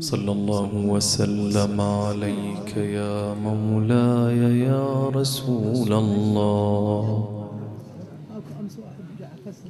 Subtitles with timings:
[0.00, 7.28] صلى الله وسلم عليك يا مولاي يا رسول الله.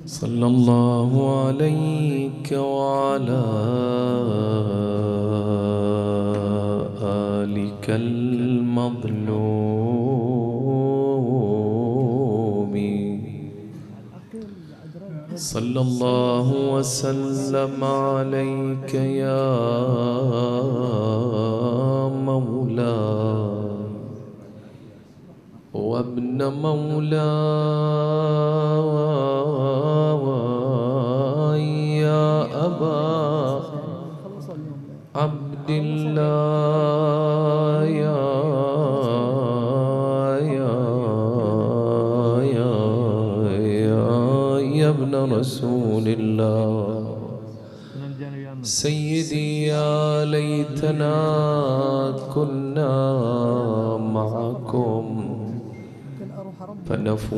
[0.07, 1.11] صلى الله
[1.47, 3.45] عليك وعلى
[7.03, 9.68] آلك المظلوم.
[15.49, 18.93] صلى الله وسلم عليك
[19.25, 19.49] يا
[22.29, 23.49] مولاي.
[25.73, 27.25] وابن مولاي
[32.05, 32.29] يا
[32.67, 33.61] أبا
[35.17, 36.68] عبد الله.
[45.33, 47.17] رسول الله.
[48.63, 51.17] سيدي يا ليتنا
[52.35, 52.97] كنا
[53.97, 55.05] معكم
[56.87, 57.29] فنفوز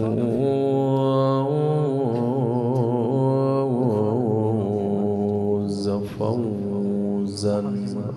[6.19, 7.59] فوزا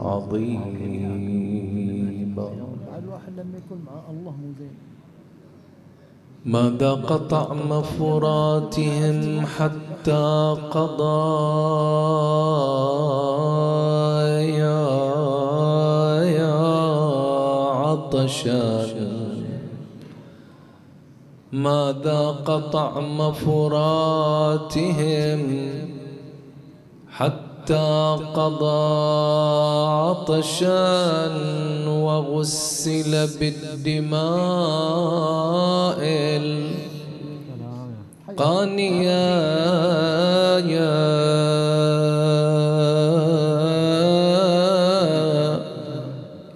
[0.02, 0.64] عظيما.
[3.00, 4.76] الواحد لما يكون مع الله مو زين
[6.46, 11.24] ما ذاق طعم فراتهم حتى قضى
[14.60, 14.90] يا
[16.24, 16.54] يا
[17.72, 18.86] عطشا.
[21.52, 24.64] ما ذاق طعم فراتهم
[27.64, 28.84] حتى قضى
[29.88, 31.32] عطشا
[31.88, 34.24] وغسل بالدماء
[38.30, 39.24] القانية.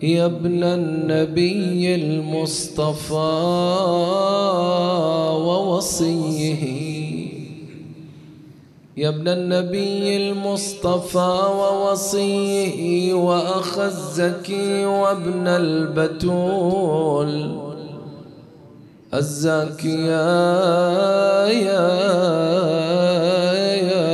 [0.01, 3.33] يا ابن النبي المصطفى
[5.47, 6.86] ووصيه.
[8.97, 17.31] يا ابن النبي المصطفى ووصيه وأخ الزكي وابن البتول.
[19.13, 21.87] الزاكي يا يا
[23.77, 24.07] يا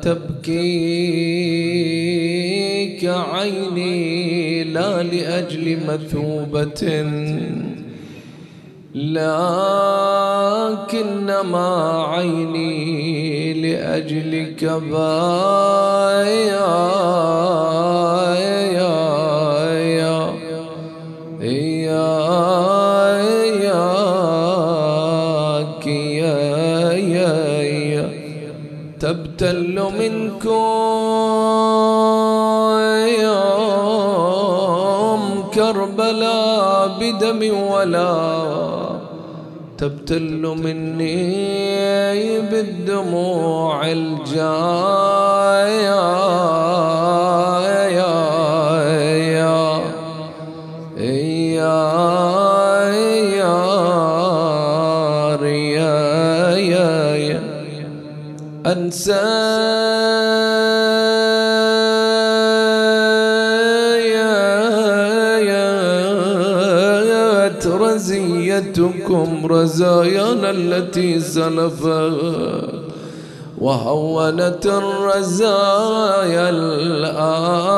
[0.00, 0.64] تبكيك
[3.04, 7.04] عيني لا لأجل مثوبة.
[10.78, 11.68] لكنما
[12.08, 16.28] عيني لأجلك بايا
[29.00, 30.48] تبتل منكم
[35.54, 38.67] كربلاء بدم ولا
[39.78, 44.78] تبتل مني بالدموع الجاية.
[58.66, 59.37] أنسى
[68.88, 72.12] رزيتكم رزايانا التي سلفت
[73.58, 77.68] وهونت الرزايا الآية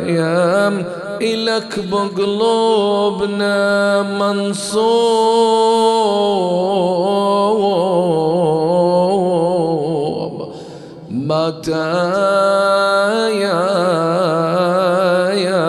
[0.07, 0.85] يا.
[1.23, 3.57] إلك بقلوبنا
[4.03, 5.50] منصوب
[11.61, 11.69] مات
[13.35, 13.61] يا
[15.33, 15.67] يا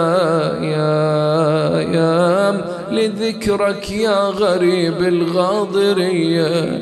[1.81, 2.51] يا
[2.91, 6.81] لذكرك يا غريب الغاضرية.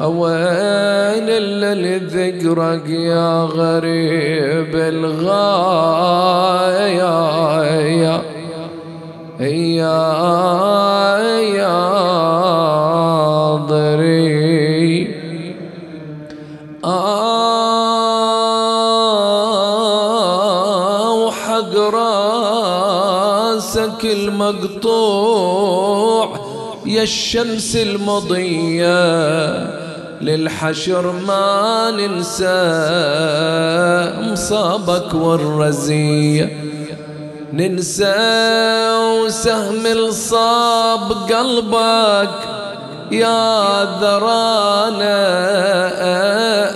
[0.00, 6.08] وين الا لذكرك يا غريب الغاية؟
[8.00, 8.22] يا
[9.40, 10.08] يا
[11.40, 11.97] يا
[23.98, 25.88] راسك المقطوع
[26.86, 28.98] يا الشمس المضية
[30.20, 32.46] للحشر ما ننسى
[34.32, 36.64] مصابك والرزية.
[37.52, 38.14] ننسى
[39.24, 42.30] وسهم الصاب قلبك
[43.12, 45.28] يا ذرانا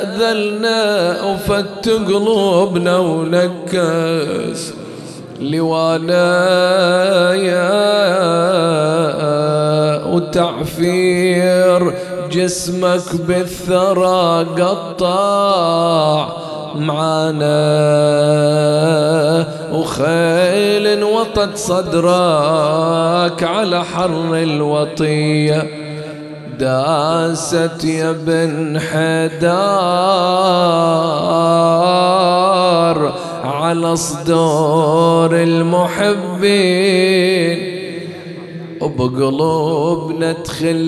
[0.02, 4.81] أذلنا وفت قلوبنا ونكس.
[5.42, 7.72] لوانا يا
[10.06, 11.94] وتعفير
[12.30, 16.28] جسمك بالثرى قطع
[16.76, 17.52] معانا.
[19.72, 25.66] وخيل وطت صدرك على حر الوطية.
[26.58, 30.12] داست يا بن حدار.
[33.42, 36.82] على صدور المحبين
[38.80, 40.82] وبقلوبنا تخليك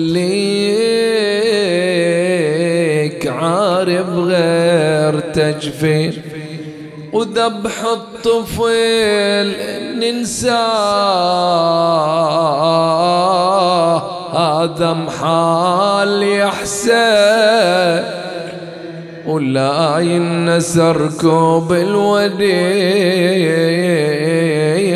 [3.27, 6.13] عارف غير تجفين
[7.13, 9.53] وذبح الطفل
[12.75, 18.03] ننساه هذا محال يحسن
[19.27, 22.45] ولا ينسر كوب الوديع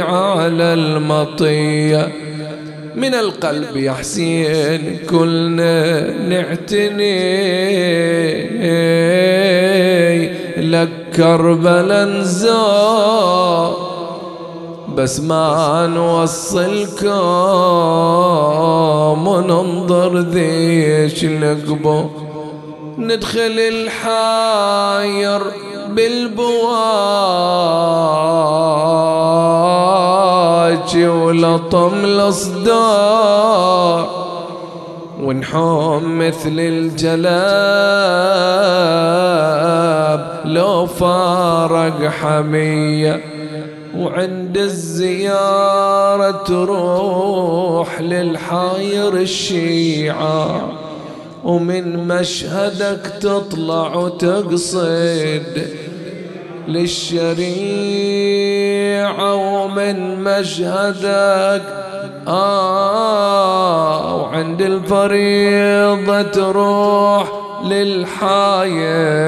[0.06, 2.08] على المطية.
[2.96, 7.40] من القلب يا حسين كلنا نعتني.
[10.58, 12.24] لك كربلا
[14.96, 17.10] بس ما نوصلكم
[19.28, 22.06] وننظر ذيش لقبو
[23.00, 23.60] ندخل
[24.00, 25.42] الحاير
[25.90, 26.60] بالبواج
[30.98, 33.40] ولطم الاصدار
[35.22, 37.60] ونحوم مثل الجلاب
[40.46, 43.24] لو فارق حمية
[43.98, 50.89] وعند الزيارة تروح للحاير الشيعة.
[51.44, 55.44] ومن مشهدك تطلع وتقصد
[56.68, 57.36] للشريعة
[59.36, 61.62] ومن مشهدك
[62.28, 67.32] آه وعند الفريضة تروح
[67.66, 69.20] للحاير.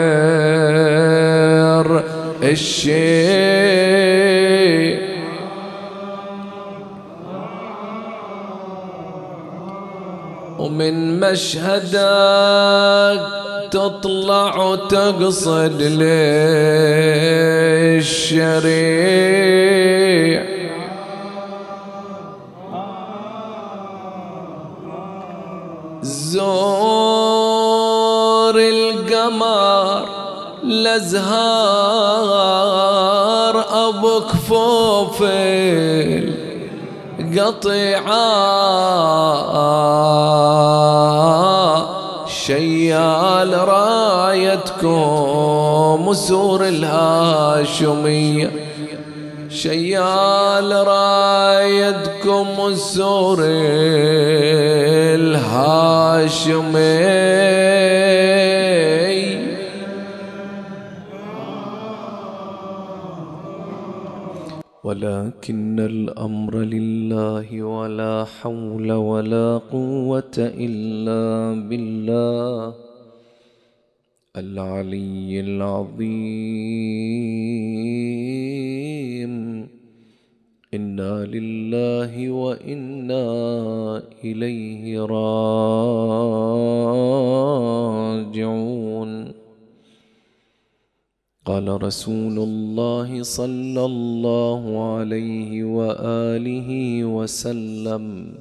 [2.43, 5.10] الشيء
[10.61, 11.91] ومن مشهدك
[13.71, 15.81] تطلع وتقصد
[18.01, 20.41] للشريع.
[26.01, 30.05] زور القمر
[30.63, 31.25] لازهار
[33.89, 36.30] أبو كفوفل
[37.39, 38.41] قطيعة
[42.27, 44.87] شيال رايتكم
[46.07, 48.51] وسور الهاشمية.
[49.49, 53.39] شيال رايتكم وسور
[55.15, 56.81] الهاشمي
[64.91, 72.75] ولكن الأمر لله ولا حول ولا قوة إلا بالله
[74.35, 76.11] العلي العظيم.
[80.73, 83.23] إنا لله وإنا
[84.23, 85.51] إليه راجعون.
[91.45, 96.69] قال رسول الله صلى الله عليه وآله
[97.05, 98.35] وسلم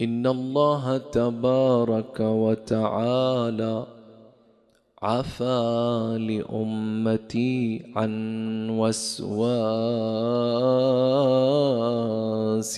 [0.00, 3.86] إن الله تبارك وتعالى
[5.02, 8.12] عفا لأمتي عن
[8.70, 9.28] وسواس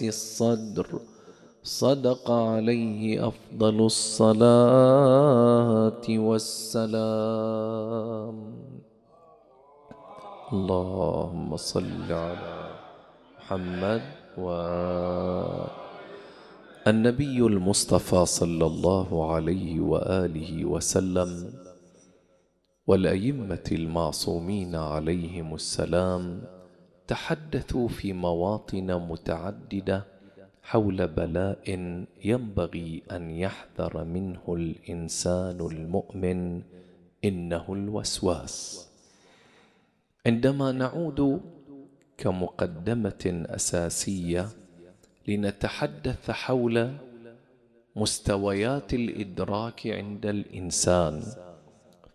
[0.02, 1.00] الصدر
[1.62, 4.40] صدق عليه أفضل الصلاة
[6.08, 7.50] والسلام.
[10.52, 12.74] اللهم صل على
[13.38, 14.02] محمد
[14.38, 14.46] و
[16.86, 21.52] النبي المصطفى صلى الله عليه وآله وسلم
[22.86, 26.42] والأئمة المعصومين عليهم السلام
[27.06, 30.04] تحدثوا في مواطن متعددة
[30.62, 31.64] حول بلاء
[32.24, 36.62] ينبغي أن يحذر منه الإنسان المؤمن
[37.24, 38.89] إنه الوسواس.
[40.26, 41.40] عندما نعود
[42.18, 44.48] كمقدمة أساسية
[45.28, 46.92] لنتحدث حول
[47.96, 51.22] مستويات الإدراك عند الإنسان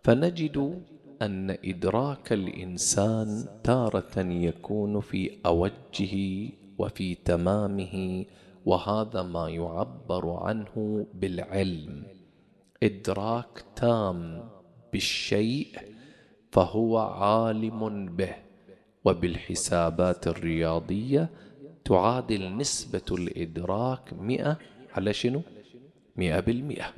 [0.02, 0.82] فنجد
[1.22, 6.48] أن إدراك الإنسان تارة يكون في أوجه
[6.78, 8.24] وفي تمامه
[8.66, 12.04] وهذا ما يعبر عنه بالعلم.
[12.82, 14.48] إدراك تام
[14.92, 15.95] بالشيء
[16.52, 18.34] فهو عالم به
[19.04, 21.30] وبالحسابات الرياضية
[21.84, 24.56] تعادل نسبة الإدراك مئة
[24.94, 25.42] على شنو؟
[26.16, 26.88] مئة بالمئة.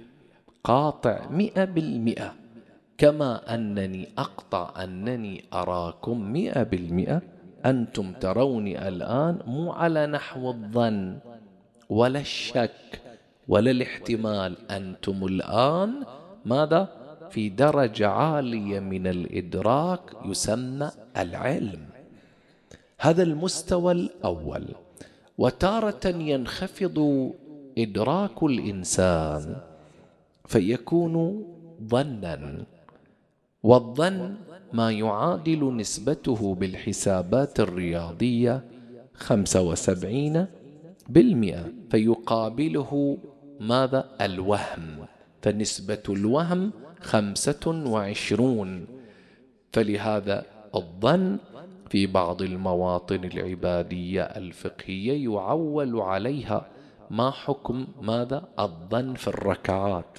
[0.64, 2.35] قاطع مئة بالمئة.
[2.99, 7.23] كما أنني أقطع أنني أراكم مئة بالمئة
[7.67, 11.19] أنتم تروني الآن مو على نحو الظن
[11.88, 13.00] ولا الشك
[13.49, 14.71] ولا الاحتمال.
[14.71, 16.05] أنتم الآن
[16.45, 16.98] ماذا؟
[17.30, 21.87] في درجة عالية من الإدراك يسمى العلم.
[22.99, 24.64] هذا المستوى الأول.
[25.38, 27.30] وتارة ينخفض
[27.78, 29.56] إدراك الإنسان
[30.47, 31.44] فيكون
[31.88, 32.64] ظنا.
[33.62, 34.35] والظن
[34.73, 38.64] ما يعادل نسبته بالحسابات الرياضية
[39.14, 40.47] خمسة وسبعين
[41.08, 43.18] بالمئة فيقابله
[43.61, 45.06] ماذا؟ الوهم.
[45.42, 48.87] فنسبة الوهم خمسة وعشرون.
[49.73, 51.38] فلهذا الظن
[51.90, 56.67] في بعض المواطن العبادية الفقهية يعول عليها
[57.11, 60.19] ما حكم ماذا؟ الظن في الركعات.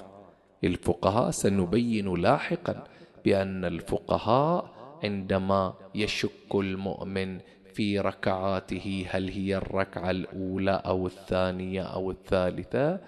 [0.64, 2.84] الفقهاء سنبين لاحقا
[3.24, 4.70] بأن الفقهاء
[5.04, 7.38] عندما يشك المؤمن
[7.74, 13.00] في ركعاته هل هي الركعة الأولى أو الثانية أو الثالثة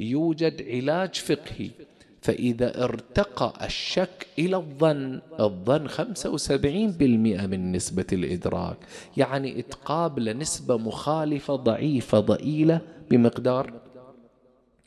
[0.00, 1.70] يوجد علاج فقهي.
[2.22, 5.92] فإذا ارتقى الشك إلى الظن الظن 75%
[7.46, 8.76] من نسبة الإدراك
[9.16, 13.72] يعني إتقابل نسبة مخالفة ضعيفة ضئيلة بمقدار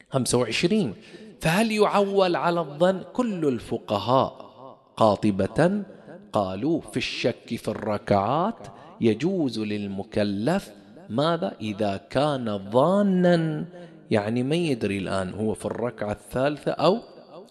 [0.10, 0.94] 25
[1.42, 4.46] فهل يعول على الظن كل الفقهاء
[4.98, 5.84] قاطبة؟
[6.34, 8.68] قالوا في الشك في الركعات
[9.02, 10.72] يجوز للمكلف
[11.10, 13.66] ماذا؟ إذا كان ظانا
[14.12, 17.00] يعني ما يدري الآن هو في الركعة الثالثة أو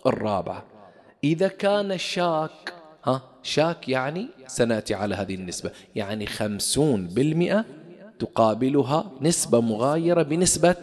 [0.06, 0.64] الرابعة.
[1.24, 7.64] إذا كان شاك ها شاك يعني سنأتي على هذه النسبة يعني خمسون بالمئة
[8.18, 10.76] تقابلها نسبة مغايرة بنسبة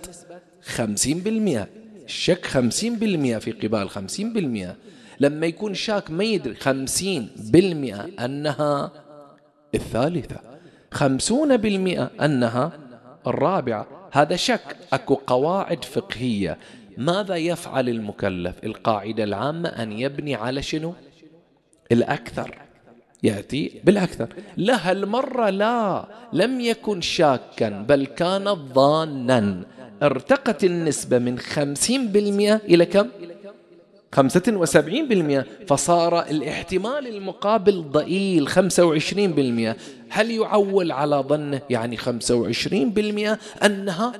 [0.62, 1.68] خمسين بالمئة.
[2.06, 4.76] الشك خمسين بالمئة في قبال خمسين بالمئة.
[5.20, 8.92] لما يكون شاك ما يدري خمسين بالمئة أنها
[9.76, 10.40] الثالثة.
[10.92, 12.72] خمسون بالمئة أنها
[13.28, 13.88] الرابعة.
[14.12, 16.58] هذا شك أكو قواعد فقهية.
[17.02, 20.94] ماذا يفعل المكلف؟ القاعدة العامة أن يبني على شنو؟
[21.92, 22.58] الأكثر.
[23.24, 24.28] يأتي بالأكثر.
[24.58, 26.08] لا هالمرة لا.
[26.34, 29.64] لم يكن شاكا بل كان ظانا.
[30.04, 33.08] ارتقت النسبة من خمسين بالمئة إلى كم؟
[34.12, 35.46] خمسة وسبعين بالمئة.
[35.68, 39.76] فصار الاحتمال المقابل ضئيل خمسة وعشرين بالمئة.
[40.10, 44.14] هل يعول على ظنه؟ يعني خمسة وعشرين بالمئة أنها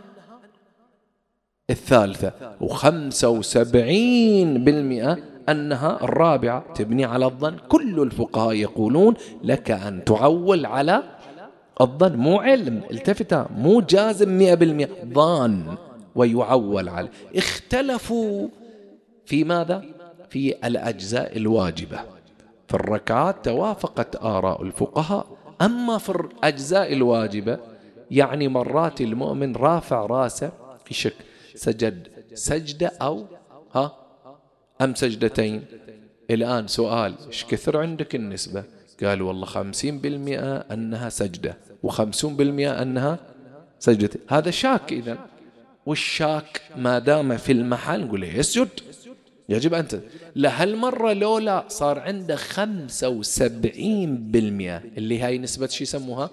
[1.72, 5.18] الثالثة وخمسة وسبعين بالمئة
[5.50, 7.58] أنها الرابعة تبني على الظن.
[7.70, 9.14] كل الفقهاء يقولون
[9.44, 11.04] لك أن تعول على
[11.82, 12.16] الظن.
[12.16, 14.90] مو علم التفت مو جازم مئة بالمئة.
[15.14, 15.78] ظان
[16.16, 18.48] ويعول عليه اختلفوا
[19.26, 19.84] في ماذا؟
[20.30, 22.00] في الأجزاء الواجبة.
[22.68, 25.26] في الركعات توافقت آراء الفقهاء.
[25.62, 27.58] أما في الأجزاء الواجبة
[28.12, 30.52] يعني مرات المؤمن رافع راسه
[30.86, 31.14] في شك
[31.56, 32.08] سجد.
[32.34, 33.26] سجدة أو
[33.76, 33.98] ها؟
[34.82, 35.66] أم سجدتين؟
[36.30, 38.64] الآن سؤال إيش كثر عندك النسبة؟
[39.04, 43.20] قال والله خمسين بالمئة أنها سجدة وخمسون بالمئة أنها
[43.80, 44.10] سجدة.
[44.30, 45.18] هذا شاك إذا
[45.86, 48.70] والشاك ما دام في المحل نقول يسجد
[49.50, 49.88] يجب أن
[50.36, 54.84] لا هالمرة لولا صار عنده خمسة وسبعين بالمئة.
[54.98, 56.30] اللي هاي نسبة شو يسموها؟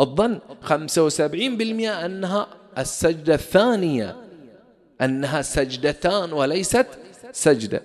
[0.00, 0.38] الظن.
[0.62, 2.46] خمسة وسبعين بالمئة أنها
[2.78, 4.29] السجدة الثانية.
[5.02, 6.86] أنها سجدتان وليست
[7.32, 7.82] سجدة.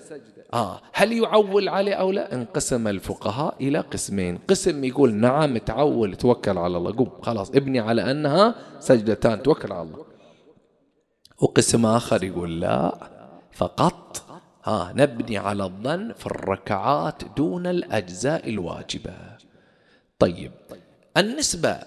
[0.54, 4.40] آه هل يعول عليه أو لا؟ انقسم الفقهاء إلى قسمين.
[4.48, 6.92] قسم يقول نعم تعول توكل على الله.
[6.92, 10.06] قم خلاص ابني على أنها سجدتان توكل على الله.
[11.42, 12.98] وقسم آخر يقول لا
[13.52, 14.24] فقط.
[14.64, 19.14] ها نبني على الظن في الركعات دون الأجزاء الواجبة.
[20.20, 20.52] طيب
[21.18, 21.80] النسبة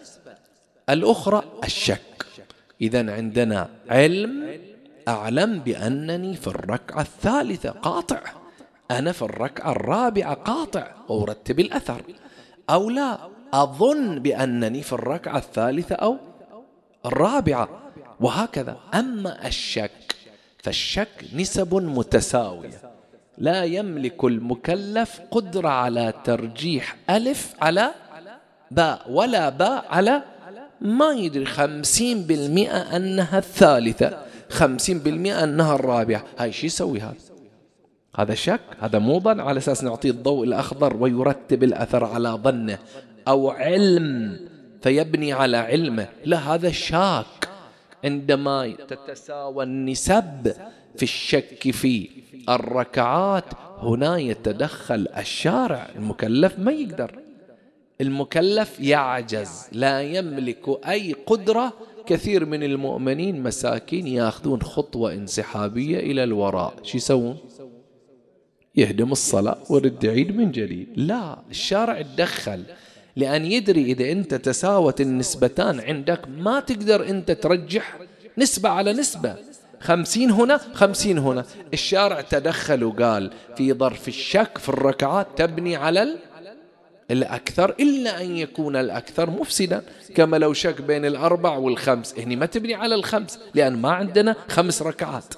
[0.90, 2.26] الأخرى الشك.
[2.80, 4.58] إذا عندنا علم
[5.08, 8.20] أعلم بأنني في الركعة الثالثة قاطع.
[8.90, 10.86] أنا في الركعة الرابعة قاطع.
[11.08, 12.02] وأرتب الأثر.
[12.70, 13.18] أو لا
[13.52, 16.16] أظن بأنني في الركعة الثالثة أو
[17.06, 17.68] الرابعة.
[18.20, 18.76] وهكذا.
[18.94, 20.16] أما الشك
[20.62, 22.80] فالشك نسب متساوية.
[23.38, 27.90] لا يملك المكلف قدرة على ترجيح ألف على
[28.70, 30.22] باء ولا باء على
[30.80, 34.27] ما يدري خمسين بالمئة أنها الثالثة.
[34.50, 36.24] خمسين بالمئة أنها الرابعة.
[36.38, 37.14] هاي شو يسوي هذا
[38.16, 39.40] هذا شك؟ هذا مو ظن.
[39.40, 42.78] على أساس نعطيه الضوء الأخضر ويرتب الأثر على ظنه
[43.28, 44.36] أو علم.
[44.82, 46.08] فيبني على علمه.
[46.24, 47.48] لا هذا شاك.
[48.04, 50.52] عندما تتساوى النسب
[50.96, 52.08] في الشك في
[52.48, 53.44] الركعات
[53.78, 55.88] هنا يتدخل الشارع.
[55.96, 57.18] المكلف ما يقدر.
[58.00, 59.68] المكلف يعجز.
[59.72, 61.72] لا يملك أي قدرة
[62.08, 66.74] كثير من المؤمنين مساكين ياخذون خطوة انسحابية إلى الوراء.
[66.82, 67.36] شو يسوون؟
[68.76, 70.88] يهدم الصلاة ورد يعيد من جديد.
[70.96, 72.62] لا الشارع تدخل.
[73.16, 77.98] لأن يدري إذا أنت تساوت النسبتان عندك ما تقدر أنت ترجح
[78.38, 79.34] نسبة على نسبة.
[79.80, 81.44] خمسين هنا خمسين هنا.
[81.72, 86.16] الشارع تدخل وقال في ظرف الشك في الركعات تبني على
[87.10, 89.82] الأكثر إلا أن يكون الأكثر مفسدا
[90.14, 92.18] كما لو شك بين الأربع والخمس.
[92.18, 95.34] هني ما تبني على الخمس لأن ما عندنا خمس ركعات.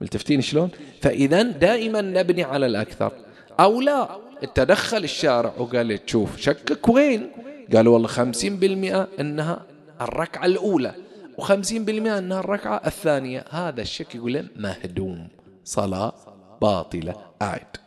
[0.00, 0.70] ملتفتين شلون؟
[1.02, 3.12] فإذا دائما نبني على الأكثر.
[3.60, 4.08] أو لا
[4.54, 7.30] تدخل الشارع وقال تشوف شكك وين؟
[7.74, 9.62] قالوا والله خمسين بالمئة أنها
[10.00, 10.94] الركعة الأولى
[11.38, 13.44] وخمسين بالمئة أنها الركعة الثانية.
[13.50, 15.28] هذا الشك يقول مهدوم
[15.64, 16.12] صلاة
[16.62, 17.85] باطلة أعد.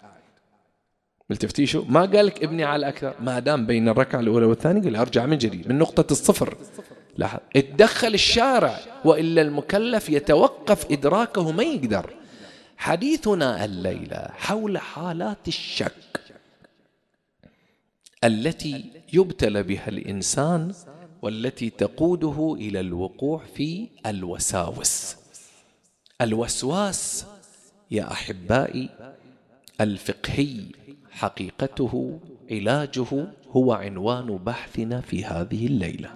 [1.30, 4.96] ملتفتي شو ما قال لك ابني على الأكثر؟ ما دام بين الركعة الأولى والثانية قال
[4.96, 6.58] أرجع من جديد من نقطة الصفر.
[7.18, 7.40] لاحظ.
[7.56, 12.14] اتدخل الشارع وإلا المكلف يتوقف إدراكه ما يقدر.
[12.78, 16.22] حديثنا الليلة حول حالات الشك
[18.24, 20.74] التي يبتلى بها الإنسان
[21.22, 25.16] والتي تقوده إلى الوقوع في الوساوس.
[26.22, 27.26] الوسواس
[27.92, 28.90] يا أحبائي
[29.82, 30.62] الفقهي
[31.20, 32.20] حقيقته
[32.52, 36.16] علاجه هو عنوان بحثنا في هذه الليلة.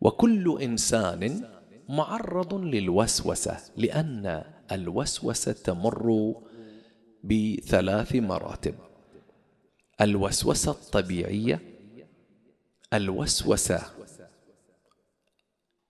[0.00, 1.44] وكل إنسان
[1.88, 6.34] معرض للوسوسة لأن الوسوسة تمر
[7.24, 8.74] بثلاث مراتب.
[10.00, 11.60] الوسوسة الطبيعية
[12.92, 13.82] الوسوسة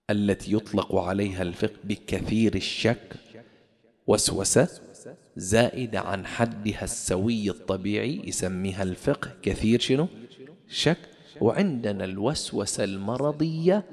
[0.09, 3.13] التي يطلق عليها الفقه بكثير الشك
[4.07, 4.69] وسوسة
[5.37, 10.07] زائدة عن حدها السوي الطبيعي يسميها الفقه كثير شنو؟
[10.69, 10.97] شك.
[11.41, 13.83] وعندنا الوسوسة المرضية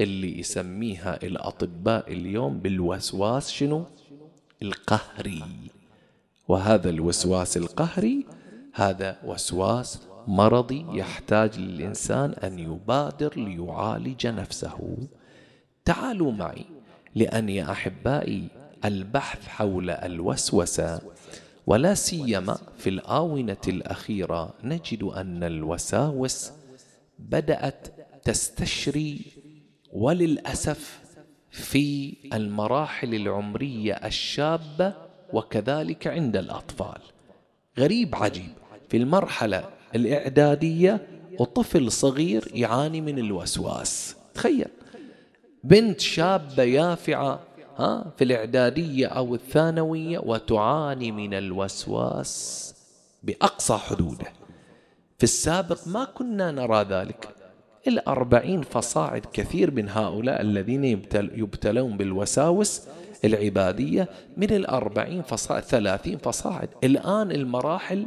[0.00, 3.84] اللي يسميها الأطباء اليوم بالوسواس شنو؟
[4.62, 5.42] القهري.
[6.48, 8.26] وهذا الوسواس القهري
[8.74, 14.96] هذا وسواس مرضي يحتاج للإنسان أن يبادر ليعالج نفسه.
[15.84, 16.64] تعالوا معي
[17.14, 21.00] لأن يا أحبائي البحث حول الوسوسة
[21.66, 26.50] ولا سيما في الآونة الأخيرة نجد أن الوساوس
[27.18, 27.86] بدأت
[28.24, 29.20] تستشري
[29.92, 31.00] وللأسف
[31.50, 34.94] في المراحل العمرية الشابة
[35.32, 37.00] وكذلك عند الأطفال.
[37.78, 38.52] غريب عجيب
[38.88, 39.64] في المرحلة
[39.94, 41.06] الإعدادية
[41.38, 44.16] وطفل صغير يعاني من الوسواس.
[44.34, 44.68] تخيل
[45.64, 47.40] بنت شابة يافعة
[48.16, 52.74] في الإعدادية أو الثانوية وتعاني من الوسواس
[53.22, 54.26] بأقصى حدوده.
[55.18, 57.28] في السابق ما كنا نرى ذلك.
[57.88, 62.82] الأربعين فصاعد كثير من هؤلاء الذين يبتل يبتلون بالوساوس
[63.24, 64.08] العبادية.
[64.36, 66.68] من الأربعين فصاعد ثلاثين فصاعد.
[66.84, 68.06] الآن المراحل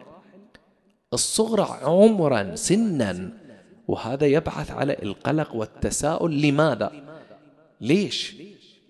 [1.13, 3.31] الصغرى عمرا سنا.
[3.87, 6.91] وهذا يبعث على القلق والتساؤل لماذا؟
[7.81, 8.35] ليش؟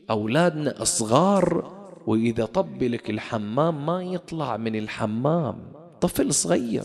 [0.09, 1.73] أولادنا صغار
[2.07, 5.73] وإذا طب لك الحمام ما يطلع من الحمام.
[6.01, 6.83] طفل صغير.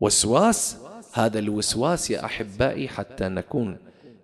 [0.00, 0.78] وسواس
[1.12, 3.76] هذا الوسواس يا أحبائي حتى نكون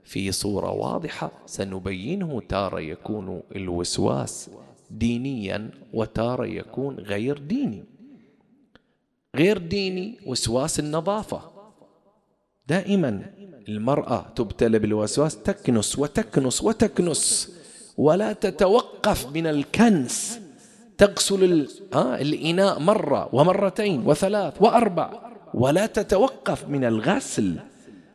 [0.05, 4.51] في صورة واضحة سنبينه تارة يكون الوسواس
[4.91, 7.85] دينيا وتارة يكون غير ديني.
[9.37, 11.43] غير ديني وسواس النظافة.
[12.67, 13.33] دائما
[13.69, 17.53] المرأة تبتلى بالوسواس تكنس وتكنس وتكنس
[17.97, 20.41] ولا تتوقف من الكنس.
[20.99, 25.11] تغسل الإناء مرة ومرتين وثلاث وأربع
[25.55, 27.57] ولا تتوقف من الغسل.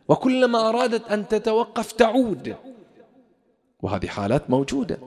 [0.08, 2.56] وكلما أرادت أن تتوقف تعود.
[3.82, 4.98] وهذه حالات موجودة.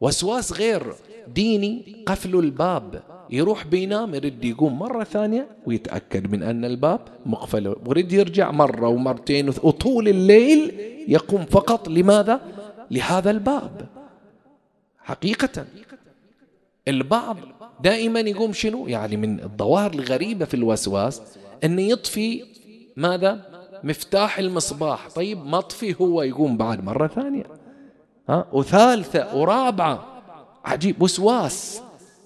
[0.00, 0.94] وسواس غير
[1.28, 3.02] ديني قفل الباب.
[3.32, 7.68] يروح بينام يرد يقوم مرة ثانية ويتأكد من أن الباب مقفل.
[7.86, 11.88] ويرد يرجع مرة ومرتين وطول الليل يقوم فقط.
[11.88, 12.40] لماذا؟
[12.90, 13.86] لهذا الباب.
[14.98, 15.64] حقيقة
[16.88, 17.36] البعض
[17.82, 21.22] دائما يقوم شنو؟ يعني من الظواهر الغريبة في الوسواس
[21.64, 22.44] أنه يطفي
[22.96, 23.50] ماذا؟
[23.84, 25.08] مفتاح المصباح.
[25.08, 27.44] طيب مطفي هو يقوم بعد مرة ثانية.
[28.28, 30.22] ها؟ وثالثة ورابعة
[30.64, 31.82] عجيب وسواس.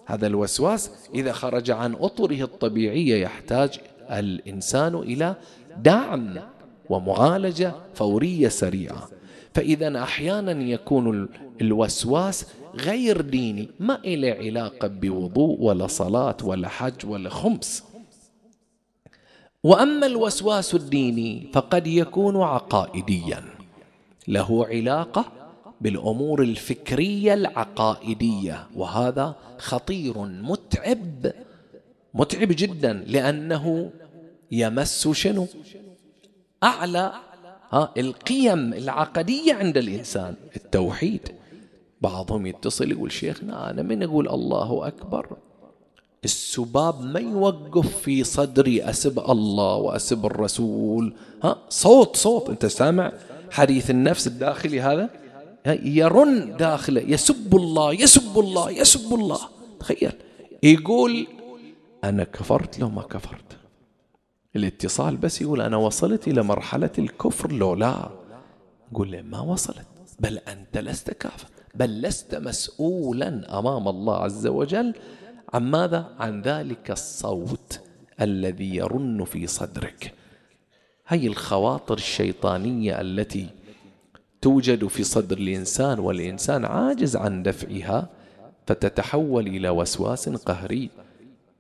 [0.07, 5.37] هذا الوسواس إذا خرج عن أطره الطبيعية يحتاج الإنسان إلى
[5.77, 6.39] دعم
[6.91, 9.09] ومعالجة فورية سريعة.
[9.55, 11.29] فإذا أحيانا يكون
[11.61, 17.85] الوسواس غير ديني ما إلى علاقة بوضوء ولا صلاة ولا حج ولا خمس.
[19.65, 23.45] وأما الوسواس الديني فقد يكون عقائديا
[24.29, 25.44] له علاقة
[25.85, 31.33] بالأمور الفكرية العقائدية وهذا خطير متعب
[32.15, 33.91] متعب جدا لأنه
[34.53, 35.47] يمس شنو؟
[36.63, 37.13] أعلى
[37.71, 41.29] ها القيم العقدية عند الإنسان التوحيد.
[42.01, 45.37] بعضهم يتصل يقول شيخنا أنا من أقول الله أكبر؟
[46.25, 51.15] السباب ما يوقف في صدري أسب الله وأسب الرسول.
[51.43, 53.13] ها صوت صوت أنت سامع
[53.51, 55.24] حديث النفس الداخلي هذا؟
[55.67, 59.39] يرن داخله يسب الله يسب الله يسب الله.
[59.81, 60.13] تخيل.
[60.63, 61.27] يقول
[62.05, 63.57] أنا كفرت لو ما كفرت.
[64.57, 67.53] الاتصال بس يقول أنا وصلت إلى مرحلة الكفر.
[67.53, 68.11] لو لا
[68.93, 69.87] له ما وصلت؟
[70.21, 74.95] بل أنت لست كافر بل لست مسؤولا أمام الله عز وجل.
[75.55, 77.81] عن ماذا؟ عن ذلك الصوت
[78.21, 80.15] الذي يرن في صدرك.
[81.09, 83.47] هي الخواطر الشيطانية التي
[84.45, 88.09] توجد في صدر الإنسان والإنسان عاجز عن دفعها
[88.67, 90.91] فتتحول إلى وسواس قهري.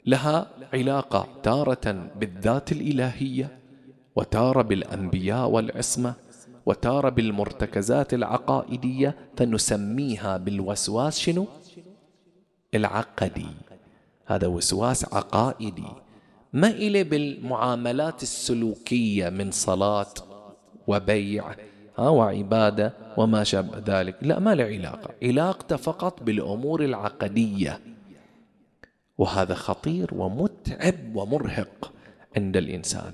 [0.07, 3.59] لها علاقة تارة بالذات الإلهية
[4.17, 6.15] وتارة بالأنبياء والعصمة
[6.67, 11.47] وتارة بالمرتكزات العقائدية فنسميها بالوسواس شنو؟
[12.75, 13.47] العقدي.
[14.27, 15.89] هذا وسواس عقائدي.
[16.53, 20.15] ما إلي بالمعاملات السلوكية من صلاة
[20.87, 21.55] وبيع
[21.99, 24.17] ها وعبادة وما شابه ذلك.
[24.23, 25.11] لا ما له علاقة.
[25.23, 27.81] علاقته فقط بالأمور العقدية.
[29.19, 31.93] وهذا خطير ومتعب ومرهق
[32.37, 33.13] عند الإنسان.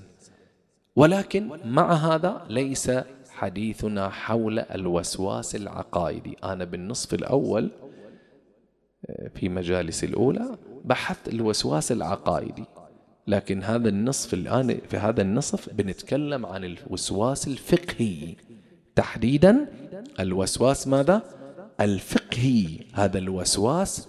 [0.96, 2.90] ولكن مع هذا ليس
[3.30, 6.36] حديثنا حول الوسواس العقائدي.
[6.44, 7.70] أنا بالنصف الأول
[9.34, 12.64] في مجالس الأولى بحثت الوسواس العقائدي.
[13.26, 18.34] لكن هذا النصف الآن في هذا النصف بنتكلم عن الوسواس الفقهي.
[18.96, 19.66] تحديدا
[20.20, 21.22] الوسواس ماذا؟
[21.80, 22.66] الفقهي.
[22.92, 24.08] هذا الوسواس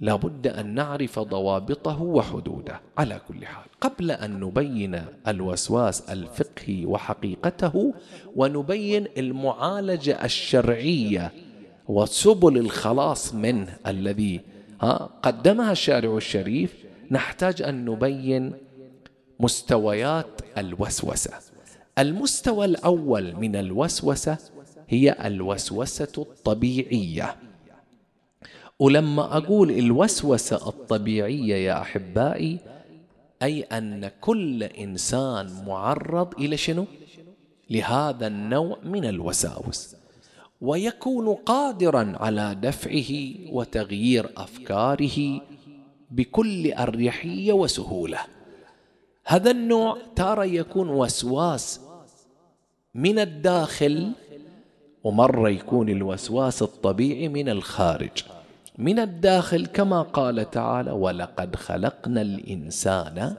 [0.00, 2.80] لابد أن نعرف ضوابطه وحدوده.
[2.98, 7.94] على كل حال قبل أن نبين الوسواس الفقهي وحقيقته
[8.36, 11.32] ونبين المعالجة الشرعية
[11.88, 14.40] وسبل الخلاص منه الذي
[14.82, 16.74] ها قدمها الشارع الشريف
[17.10, 18.52] نحتاج أن نبين
[19.40, 21.30] مستويات الوسوسة.
[21.98, 24.38] المستوى الأول من الوسوسة
[24.88, 27.36] هي الوسوسة الطبيعية.
[28.78, 32.58] ولما أقول الوسوسة الطبيعية يا أحبائي
[33.42, 36.86] أي أن كل إنسان معرض إلى شنو؟
[37.70, 39.96] لهذا النوع من الوساوس.
[40.60, 43.12] ويكون قادرا على دفعه
[43.52, 45.40] وتغيير أفكاره
[46.10, 48.18] بكل أريحية وسهولة.
[49.24, 51.80] هذا النوع ترى يكون وسواس
[52.94, 54.12] من الداخل
[55.04, 58.10] ومرة يكون الوسواس الطبيعي من الخارج.
[58.78, 63.34] من الداخل كما قال تعالى ولقد خلقنا الإنسان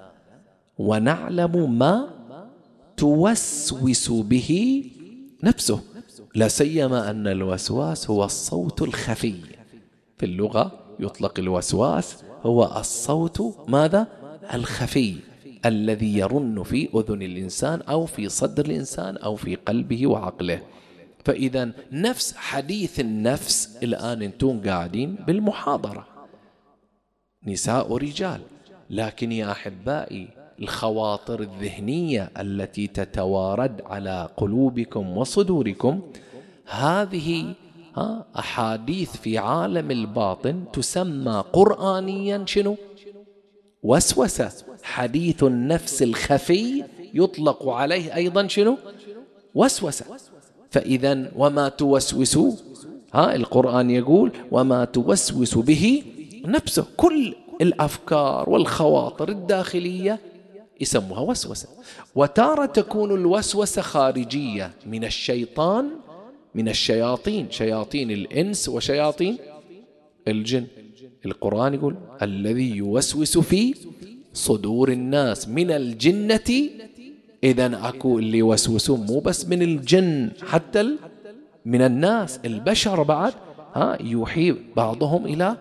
[0.78, 2.10] ونعلم ما
[2.98, 4.84] توسوس به
[5.44, 5.80] نفسه.
[6.36, 9.36] لا سيما أن الوسواس هو الصوت الخفي.
[10.18, 14.08] في اللغة يطلق الوسواس هو الصوت ماذا؟
[14.54, 15.33] الخفي.
[15.66, 20.62] الذي يرن في أذن الإنسان أو في صدر الإنسان أو في قلبه وعقله.
[21.26, 26.08] فإذا نفس حديث النفس الآن أنتم قاعدين بالمحاضرة.
[27.48, 28.42] نساء ورجال.
[28.90, 30.28] لكن يا أحبائي
[30.60, 36.02] الخواطر الذهنية التي تتوارد على قلوبكم وصدوركم
[36.66, 37.54] هذه
[38.40, 42.78] أحاديث في عالم الباطن تسمى قرآنيا شنو؟
[43.84, 44.52] وسوسة.
[44.84, 48.78] حديث النفس الخفي يطلق عليه أيضا شنو؟
[49.56, 50.06] وسوسة.
[50.72, 52.38] فإذا وما توسوس
[53.14, 56.04] ها القرآن يقول وما توسوس به
[56.46, 56.86] نفسه.
[56.98, 60.20] كل الأفكار والخواطر الداخلية
[60.82, 61.68] يسموها وسوسة.
[62.16, 65.90] وتارة تكون الوسوسة خارجية من الشيطان
[66.56, 69.38] من الشياطين شياطين الإنس وشياطين
[70.28, 70.68] الجن.
[71.26, 73.76] القرآن يقول الذي يوسوس في
[74.34, 76.70] صدور الناس من الجنة.
[77.44, 80.98] إذا أكو اللي يوسوسون مو بس من الجن حتى
[81.66, 83.34] من الناس البشر بعد
[83.74, 85.58] ها يوحي بعضهم إلى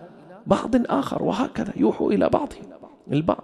[0.47, 2.63] بعض آخر وهكذا يوحوا إلى بعضهم
[3.11, 3.43] البعض.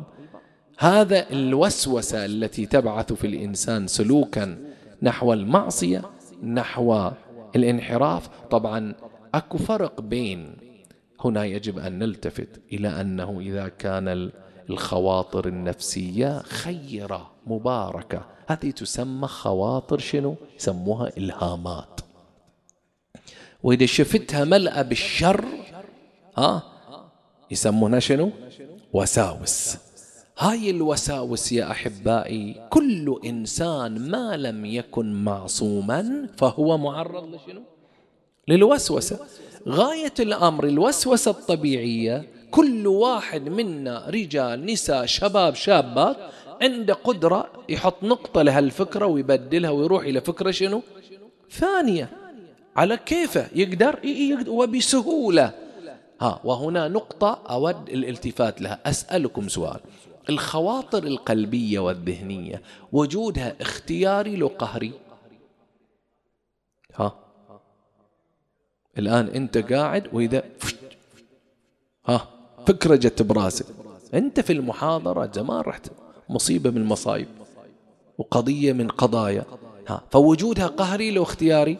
[0.77, 4.57] هذا الوسوسة التي تبعث في الإنسان سلوكا
[5.01, 6.01] نحو المعصية
[6.43, 7.11] نحو
[7.55, 8.29] الانحراف.
[8.51, 8.93] طبعا
[9.33, 10.55] أكو فرق بين
[11.25, 14.29] هنا يجب أن نلتفت إلى أنه إذا كان
[14.69, 21.99] الخواطر النفسية خيرة مباركة هذه تسمى خواطر شنو؟ يسموها إلهامات
[23.63, 25.45] وإذا شفتها ملأ بالشر
[26.37, 26.63] ها
[27.51, 28.31] يسمونها شنو؟
[28.93, 29.77] وساوس
[30.37, 37.61] هاي الوساوس يا أحبائي كل إنسان ما لم يكن معصوما فهو معرض لشنو؟
[38.47, 39.19] للوسوسة
[39.67, 46.17] غاية الأمر الوسوسة الطبيعية كل واحد منا رجال نساء شباب شابات
[46.61, 50.81] عنده قدرة يحط نقطة لهالفكره ويبدلها ويروح إلى فكرة شنو؟
[51.51, 52.09] ثانية.
[52.75, 54.51] على كيفه يقدر, يقدر.
[54.51, 55.51] وبسهولة.
[56.21, 58.79] ها وهنا نقطة أود الالتفات لها.
[58.85, 59.79] أسألكم سؤال.
[60.29, 64.91] الخواطر القلبية والذهنية وجودها اختياري لو قهري؟
[66.95, 67.15] ها.
[68.97, 70.43] الآن أنت قاعد وإذا
[72.05, 72.38] ها.
[72.67, 73.65] فكرة جت براسك
[74.13, 75.87] أنت في المحاضرة زمان رحت
[76.29, 77.27] مصيبة من المصايب
[78.17, 79.43] وقضية من قضايا.
[79.87, 81.77] ها فوجودها قهري لو اختياري؟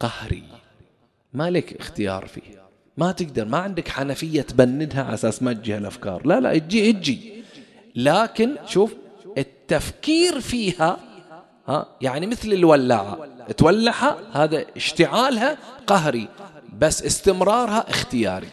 [0.00, 0.42] قهري.
[1.32, 2.60] ما لك اختيار فيه.
[2.96, 7.44] ما تقدر ما عندك حنفية تبندها على أساس ما تجي الأفكار لا لا أجي أجي.
[7.94, 8.94] لكن شوف
[9.38, 10.96] التفكير فيها
[11.68, 13.18] ها يعني مثل الولاعة.
[13.56, 16.28] تولعها هذا اشتعالها قهري
[16.78, 18.48] بس استمرارها اختياري.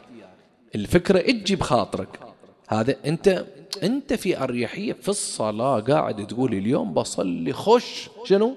[0.77, 2.19] الفكرة أجي بخاطرك.
[2.67, 3.45] هذا انت
[3.83, 8.55] انت في أريحية في الصلاة قاعد تقول اليوم بصلي خش شنو؟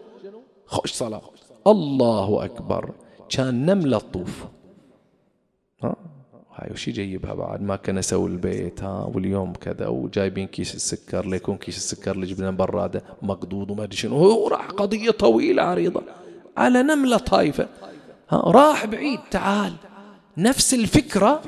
[0.67, 1.23] خش صلاة.
[1.67, 2.91] الله أكبر.
[3.29, 4.45] كان نملة تطوف.
[5.83, 5.97] ها؟
[6.55, 11.77] هاي وش يجيبها بعد؟ ما كنسوا البيت ها؟ واليوم كذا وجايبين كيس السكر ليكون كيس
[11.77, 14.17] السكر اللي جبنا برادة مقضوض وما أدري شنو.
[14.17, 16.03] وراح قضية طويلة عريضة.
[16.57, 17.69] على نملة طايفة.
[18.31, 19.21] ها؟ راح بعيد.
[19.31, 19.73] تعال.
[20.37, 21.43] نفس الفكرة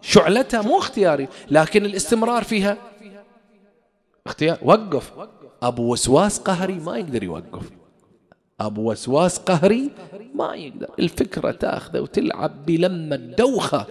[0.00, 2.76] شعلتها مو اختياري لكن الاستمرار فيها.
[4.26, 5.12] اختيار وقف.
[5.62, 7.70] أبو وسواس قهري ما يقدر يوقف.
[8.60, 9.90] أبو وسواس قهري
[10.34, 10.90] ما يقدر.
[10.98, 13.86] الفكرة تاخذه وتلعب بلما الدوخة.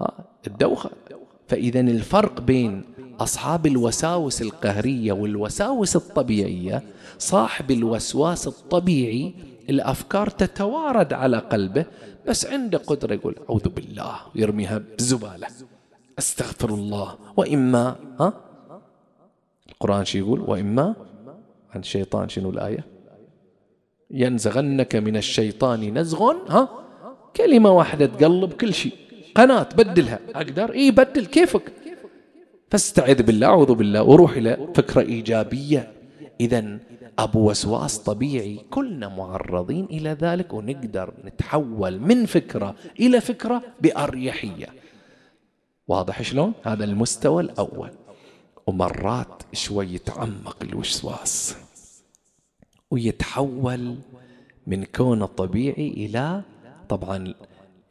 [0.00, 0.12] ها
[0.46, 0.90] الدوخة.
[1.48, 2.82] فإذا الفرق بين
[3.20, 6.82] أصحاب الوساوس القهرية والوساوس الطبيعية
[7.18, 9.34] صاحب الوسواس الطبيعي
[9.68, 11.84] الأفكار تتوارد على قلبه
[12.28, 15.46] بس عنده قدرة يقول أعوذ بالله ويرميها بزبالة.
[16.18, 17.18] أستغفر الله.
[17.36, 18.32] وإما ها؟
[19.68, 20.94] القرآن شو يقول؟ وإما
[21.70, 22.84] عن الشيطان شنو الآية؟
[24.10, 26.68] ينزغنك من الشيطان نزغ ها؟
[27.36, 28.92] كلمة واحدة تقلب كل شيء
[29.34, 30.18] قناة بدلها.
[30.34, 31.72] أقدر؟ إيه بدل كيفك.
[32.70, 34.02] فاستعذ بالله أعوذ بالله.
[34.02, 35.92] وروح إلى فكرة إيجابية.
[36.40, 36.78] إذا
[37.20, 44.66] أبو وسواس طبيعي كلنا معرضين إلى ذلك ونقدر نتحول من فكرة إلى فكرة بأريحية.
[45.88, 47.90] واضح شلون؟ هذا المستوى الأول.
[48.66, 51.56] ومرات شوي يتعمق الوسواس.
[52.90, 53.96] ويتحول
[54.66, 56.42] من كونه طبيعي إلى
[56.88, 57.34] طبعا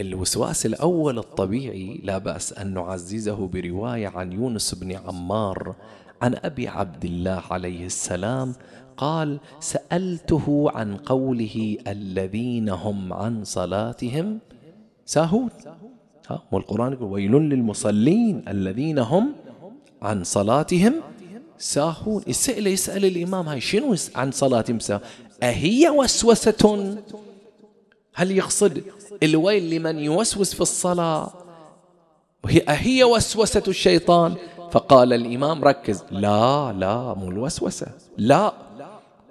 [0.02, 5.76] الوسواس الأول الطبيعي لا بأس أن نعززه برواية عن يونس بن عمار
[6.22, 8.54] عن أبي عبد الله عليه السلام
[9.00, 14.40] قال سألته عن قوله الذين هم عن صلاتهم
[15.06, 15.50] ساهون.
[16.30, 19.26] ها والقرآن يقول ويل للمصلين الذين هم
[20.02, 20.94] عن صلاتهم
[21.58, 22.22] ساهون.
[22.28, 25.04] يسأل يسأل الإمام هاي شنو عن صلاتهم ساهون؟
[25.44, 26.64] أهي وسوسة؟
[28.14, 28.84] هل يقصد
[29.24, 31.32] الويل لمن يوسوس في الصلاة؟
[32.70, 34.36] أهي وسوسة الشيطان؟
[34.72, 36.04] فقال الإمام ركز.
[36.12, 37.88] لا لا مو الوسوسة.
[38.18, 38.69] لا.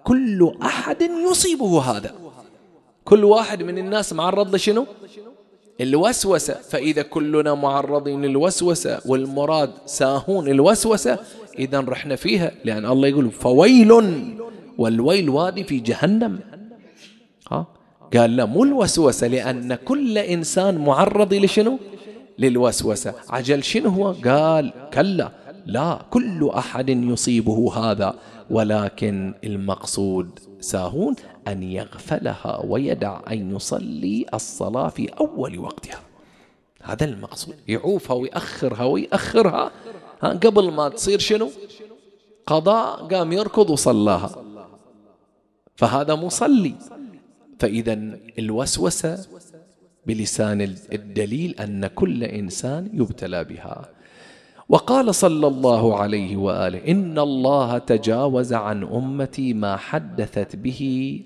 [0.09, 2.15] كل أحد يصيبه هذا.
[3.05, 4.87] كل واحد من الناس معرض لشنو؟
[5.81, 6.55] الوسوسة.
[6.55, 11.19] فإذا كلنا معرضين للوسوسة والمراد ساهون الوسوسة
[11.59, 13.93] إذا رحنا فيها لأن الله يقول فويل
[14.79, 16.41] والويل وادي في جهنم.
[17.51, 17.67] ها؟
[18.17, 21.79] قال لا مو الوسوسة لأن كل إنسان معرض لشنو؟
[22.39, 23.15] للوسوسة.
[23.31, 25.48] عجل شنو هو؟ قال كلا.
[25.69, 28.15] لا كل أحد يصيبه هذا
[28.51, 31.15] ولكن المقصود ساهون
[31.49, 36.01] أن يغفلها ويدع أن يصلي الصلاة في أول وقتها.
[36.83, 37.55] هذا المقصود.
[37.69, 39.71] يعوفها ويأخرها ويأخرها.
[40.23, 41.51] ها قبل ما تصير شنو؟
[42.47, 44.45] قضاء قام يركض وصلاها.
[45.77, 46.75] فهذا مصلي.
[47.59, 47.93] فإذا
[48.39, 49.27] الوسوسة
[50.07, 50.61] بلسان
[50.93, 53.98] الدليل أن كل إنسان يبتلى بها.
[54.69, 61.23] وقال صلى الله عليه وآله إن الله تجاوز عن أمتي ما حدثت به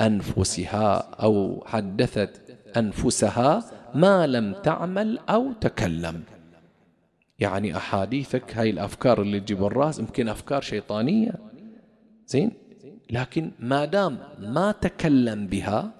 [0.00, 2.40] أنفسها أو حدثت
[2.76, 3.64] أنفسها
[3.94, 6.22] ما لم تعمل أو تكلم.
[7.38, 11.32] يعني أحاديثك هاي الأفكار اللي تجيب الرأس يمكن أفكار شيطانية.
[12.26, 12.50] زين؟
[13.10, 15.90] لكن ما دام ما تكلم بها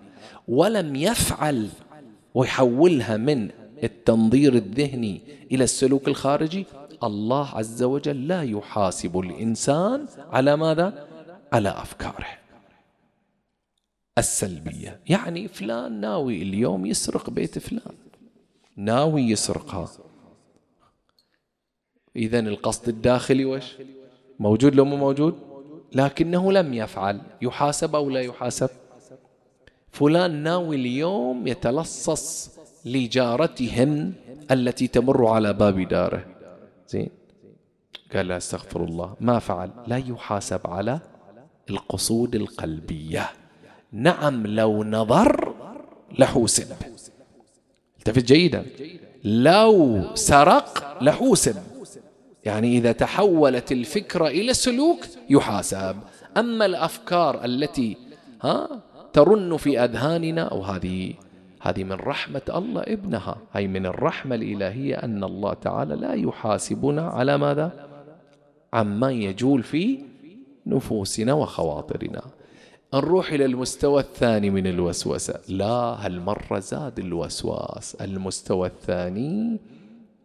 [0.48, 1.68] ولم يفعل
[2.34, 3.50] ويحولها من
[3.84, 5.20] التنظير الذهني
[5.52, 6.66] إلى السلوك الخارجي
[7.02, 11.08] الله عز وجل لا يحاسب الإنسان على ماذا؟
[11.52, 12.26] على أفكاره.
[14.18, 15.00] السلبية.
[15.06, 17.94] يعني فلان ناوي اليوم يسرق بيت فلان.
[18.76, 19.88] ناوي يسرقها.
[22.16, 23.76] اذا القصد الداخلي وش؟
[24.38, 25.38] موجود لو مو موجود؟
[25.92, 27.20] لكنه لم يفعل.
[27.42, 28.70] يحاسب أو لا يحاسب؟
[29.90, 32.50] فلان ناوي اليوم يتلصص
[32.84, 34.12] لجارتهم
[34.50, 36.24] التي تمر على باب داره.
[36.88, 37.10] زين.
[38.14, 39.16] قال لا استغفر الله.
[39.20, 41.00] ما فعل؟ لا يحاسب على
[41.70, 43.30] القصود القلبية.
[43.92, 45.54] نعم لو نظر
[46.18, 46.66] لحوسب
[47.98, 48.64] التفت جيدا.
[49.24, 51.56] لو سرق لحوسب
[52.44, 54.98] يعني إذا تحولت الفكرة إلى سلوك
[55.30, 55.96] يحاسب.
[56.36, 57.96] أما الأفكار التي
[58.42, 61.14] ها ترن في أذهاننا وهذه
[61.64, 63.36] هذه من رحمة الله ابنها.
[63.52, 67.88] هي من الرحمة الإلهية أن الله تعالى لا يحاسبنا على ماذا؟
[68.72, 69.98] عما يجول في
[70.66, 72.22] نفوسنا وخواطرنا.
[72.94, 75.40] نروح إلى المستوى الثاني من الوسوسة.
[75.48, 77.94] لا هالمرة زاد الوسواس.
[77.94, 79.60] المستوى الثاني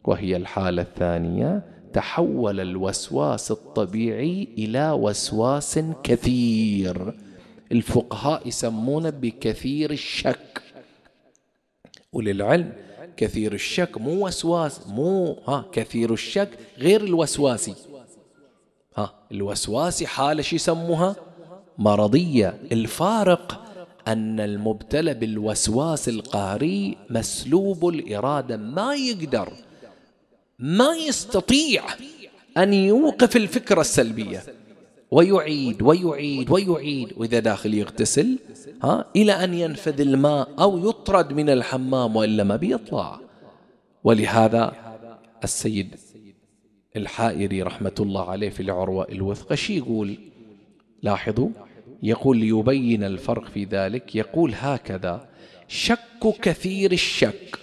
[0.04, 7.14] وهي الحالة الثانية تحول الوسواس الطبيعي إلى وسواس كثير.
[7.72, 10.62] الفقهاء يسمونه بكثير الشك.
[12.14, 12.74] وللعلم
[13.18, 17.76] كثير الشك مو وسواس مو ها كثير الشك غير الوسواسي
[18.98, 21.16] ها الوسواسي حالة شو يسموها؟
[21.78, 22.60] مرضية.
[22.72, 23.66] الفارق
[24.08, 29.54] أن المبتلى بالوسواس القهري مسلوب الإرادة ما يقدر
[30.60, 31.84] ما يستطيع
[32.58, 34.44] أن يوقف الفكرة السلبية.
[35.12, 38.38] ويعيد ويعيد ويعيد وإذا داخل يغتسل
[38.84, 43.20] ها إلى أن ينفذ الماء أو يطرد من الحمام وإلا ما بيطلع.
[44.04, 44.74] ولهذا
[45.44, 45.96] السيد
[46.96, 50.18] الحائري رحمة الله عليه في العروة الوثقة شي يقول؟
[51.04, 51.50] لاحظوا
[52.04, 55.28] يقول ليبين الفرق في ذلك يقول هكذا
[55.68, 57.60] شك كثير الشك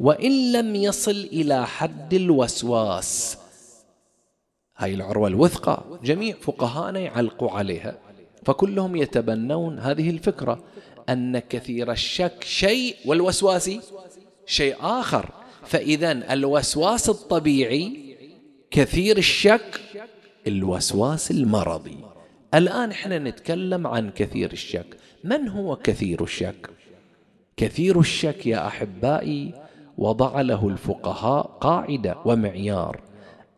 [0.00, 3.38] وإن لم يصل إلى حد الوسواس.
[4.76, 7.98] هاي العروة الوثقة جميع فقهانا يعلقوا عليها.
[8.44, 10.64] فكلهم يتبنون هذه الفكرة
[11.08, 13.70] أن كثير الشك شيء والوسواس
[14.46, 15.30] شيء آخر.
[15.62, 18.16] فإذا الوسواس الطبيعي
[18.70, 19.80] كثير الشك
[20.46, 21.96] الوسواس المرضي.
[22.54, 24.96] الآن إحنا نتكلم عن كثير الشك.
[25.24, 26.70] من هو كثير الشك؟
[27.56, 29.54] كثير الشك يا أحبائي
[29.98, 33.00] وضع له الفقهاء قاعدة ومعيار.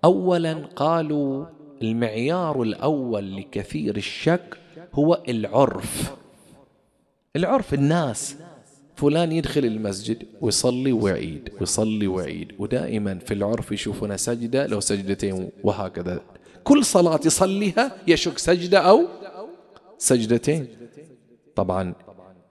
[0.04, 1.46] اولا قالوا
[1.82, 4.58] المعيار الأول لكثير الشك
[4.94, 6.12] هو العرف.
[7.36, 8.36] العرف الناس.
[8.96, 16.20] فلان يدخل المسجد ويصلي ويعيد ويصلي ويعيد ودائما في العرف يشوفون سجدة لو سجدتين وهكذا.
[16.64, 19.08] كل صلاة يصليها يشك سجدة أو
[19.98, 20.66] سجدتين.
[21.56, 21.94] طبعا.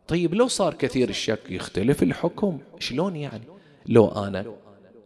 [0.07, 2.59] طيب لو صار كثير الشك يختلف الحكم.
[2.79, 3.43] شلون يعني؟
[3.85, 4.45] لو أنا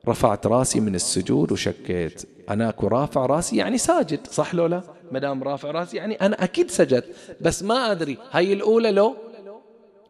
[0.08, 4.82] رفعت رأسي من السجود وشكيت أنا أكو رافع رأسي يعني ساجد صح لو لا؟
[5.12, 9.16] مدام رافع رأسي يعني أنا أكيد سجدت بس ما أدري هاي الأولى لو؟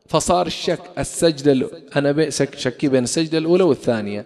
[0.07, 4.25] فصار الشك السجدة أنا شكي بين السجدة الأولى والثانية.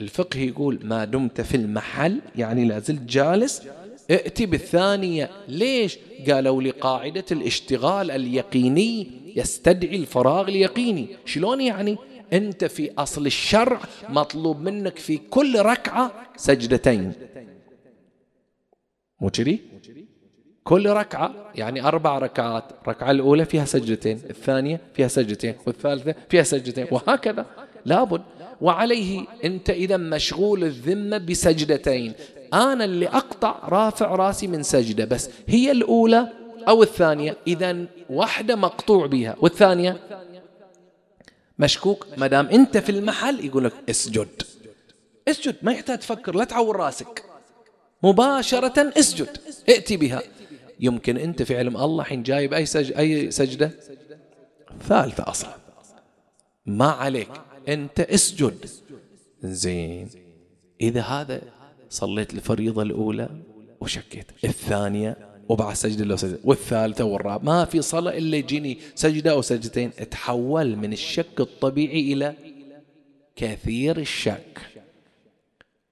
[0.00, 3.62] الفقه يقول ما دمت في المحل يعني لا زلت جالس
[4.10, 5.30] ائتي بالثانية.
[5.48, 5.98] ليش؟
[6.30, 11.08] قالوا لقاعدة الاشتغال اليقيني يستدعي الفراغ اليقيني.
[11.24, 11.96] شلون يعني؟
[12.32, 17.12] أنت في أصل الشرع مطلوب منك في كل ركعة سجدتين.
[19.20, 19.60] مو كذي؟
[20.64, 26.86] كل ركعة يعني أربع ركعات الركعة الأولى فيها سجدتين الثانية فيها سجدتين والثالثة فيها سجدتين
[26.90, 27.46] وهكذا.
[27.84, 28.22] لابد.
[28.60, 32.12] وعليه أنت إذا مشغول الذمة بسجدتين.
[32.54, 36.28] أنا اللي أقطع رافع راسي من سجدة بس هي الأولى
[36.68, 37.36] أو الثانية.
[37.46, 39.96] إذا واحدة مقطوع بها والثانية؟
[41.58, 42.06] مشكوك.
[42.16, 44.42] ما دام أنت في المحل يقول لك اسجد.
[45.28, 47.24] اسجد ما يحتاج تفكر لا تعور راسك.
[48.02, 49.38] مباشرة اسجد.
[49.68, 50.22] ائتي بها.
[50.80, 52.92] يمكن أنت في علم الله حين جايب أي, سج...
[52.92, 53.70] أي سجدة؟
[54.88, 55.56] ثالثة أصلا.
[56.66, 57.30] ما عليك.
[57.68, 58.70] أنت اسجد.
[59.42, 60.08] زين.
[60.80, 61.42] إذا هذا
[61.90, 63.28] صليت الفريضة الأولى
[63.80, 64.26] وشكيت.
[64.44, 69.90] الثانية وبعد سجدة لو سجدة والثالثة والرابعة ما في صلاة إلا يجيني سجدة أو سجدتين.
[70.10, 72.34] تحول من الشك الطبيعي إلى
[73.36, 74.58] كثير الشك.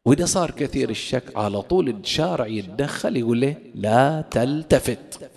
[0.04, 5.30] وإذا صار كثير الشك على طول الشارع يتدخل يقول له لا تلتفت.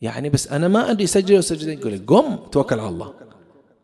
[0.00, 3.14] يعني بس أنا ما أدري سجدة وسجدتين يقول قم توكل على الله.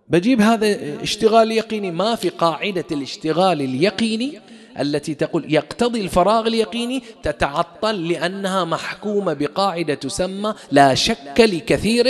[0.09, 1.91] بجيب هذا اشتغال يقيني.
[1.91, 4.41] ما في قاعدة الاشتغال اليقيني
[4.81, 12.07] التي تقول يقتضي الفراغ اليقيني تتعطل لأنها محكومة بقاعدة تسمى لا شك لكثير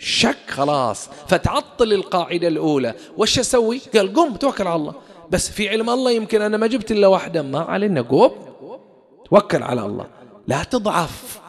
[0.00, 1.08] الشك خلاص.
[1.28, 2.94] فتعطل القاعدة الأولى.
[3.16, 4.94] وش أسوي؟ قال قم توكل على الله.
[5.30, 7.42] بس في علم الله يمكن أنا ما جبت إلا واحدة.
[7.42, 8.30] ما علينا قوم.
[9.30, 10.06] توكل على الله.
[10.48, 11.40] لا تضعف.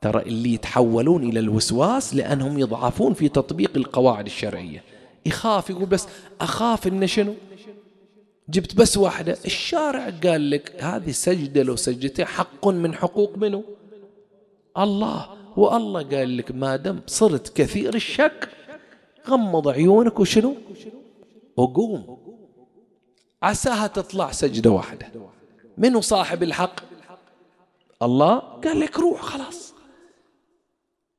[0.00, 4.84] ترى اللي يتحولون إلى الوسواس لأنهم يضعفون في تطبيق القواعد الشرعية.
[5.26, 6.06] يخاف يقول بس
[6.40, 7.34] أخاف إن شنو؟
[8.50, 9.38] جبت بس واحدة.
[9.44, 13.64] الشارع قال لك هذه سجدة لو سجدتين حق من حقوق منه.
[14.78, 18.48] الله والله قال لك ما دام صرت كثير الشك
[19.28, 20.56] غمض عيونك وشنو؟
[21.56, 22.18] وقوم.
[23.42, 25.06] عساها تطلع سجدة واحدة.
[25.78, 26.80] منو صاحب الحق؟
[28.02, 28.38] الله.
[28.38, 29.74] قال لك روح خلاص.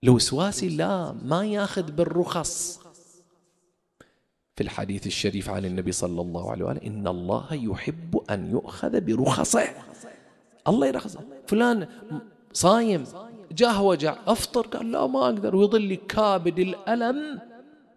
[0.04, 2.81] الوسواسي لا ما ياخذ بالرخص.
[4.56, 9.68] في الحديث الشريف عن النبي صلى الله عليه وآله إن الله يحب أن يؤخذ برخصه.
[10.68, 11.88] الله يرخص فلان
[12.54, 13.04] صايم
[13.52, 17.40] جاه وجع أفطر قال لا ما أقدر ويظل كابد الألم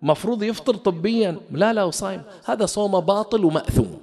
[0.03, 1.37] مفروض يفطر طبيا.
[1.51, 2.23] لا لا وصايم.
[2.45, 4.01] هذا صوم باطل ومأثوم.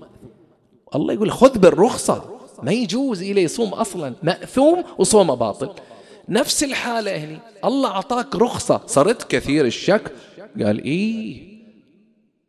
[0.96, 2.40] الله يقول خذ بالرخصة.
[2.64, 4.14] ما يجوز إليه يصوم أصلا.
[4.24, 5.70] مأثوم وصوم باطل.
[6.30, 8.82] نفس الحالة هنا الله أعطاك رخصة.
[8.86, 10.12] صرت كثير الشك.
[10.60, 11.51] قال إيه؟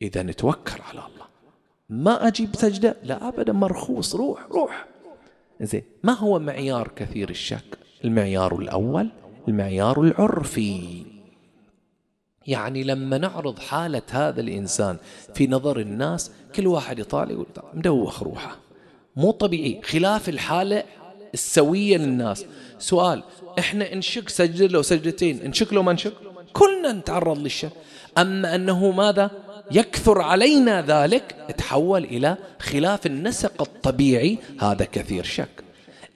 [0.02, 1.26] إذا نتوكل على الله.
[1.88, 4.14] ما أجيب سجدة؟ لا أبدا مرخوص.
[4.14, 4.86] روح روح.
[5.60, 9.08] زين ما هو معيار كثير الشك؟ المعيار الأول
[9.48, 11.04] المعيار العرفي.
[12.46, 14.96] يعني لما نعرض حالة هذا الإنسان
[15.34, 18.58] في نظر الناس كل واحد يطالع يقول مدوخ روحه.
[19.16, 19.82] مو طبيعي.
[19.82, 20.84] خلاف الحالة
[21.34, 22.46] السوية للناس.
[22.78, 23.22] سؤال
[23.58, 26.12] إحنا نشك سجدة لو سجدتين نشك لو ما نشك؟
[26.52, 27.72] كلنا نتعرض للشك.
[28.18, 29.30] أما أنه ماذا؟
[29.72, 35.48] يكثر علينا ذلك تحول إلى خلاف النسق الطبيعي هذا كثير شك.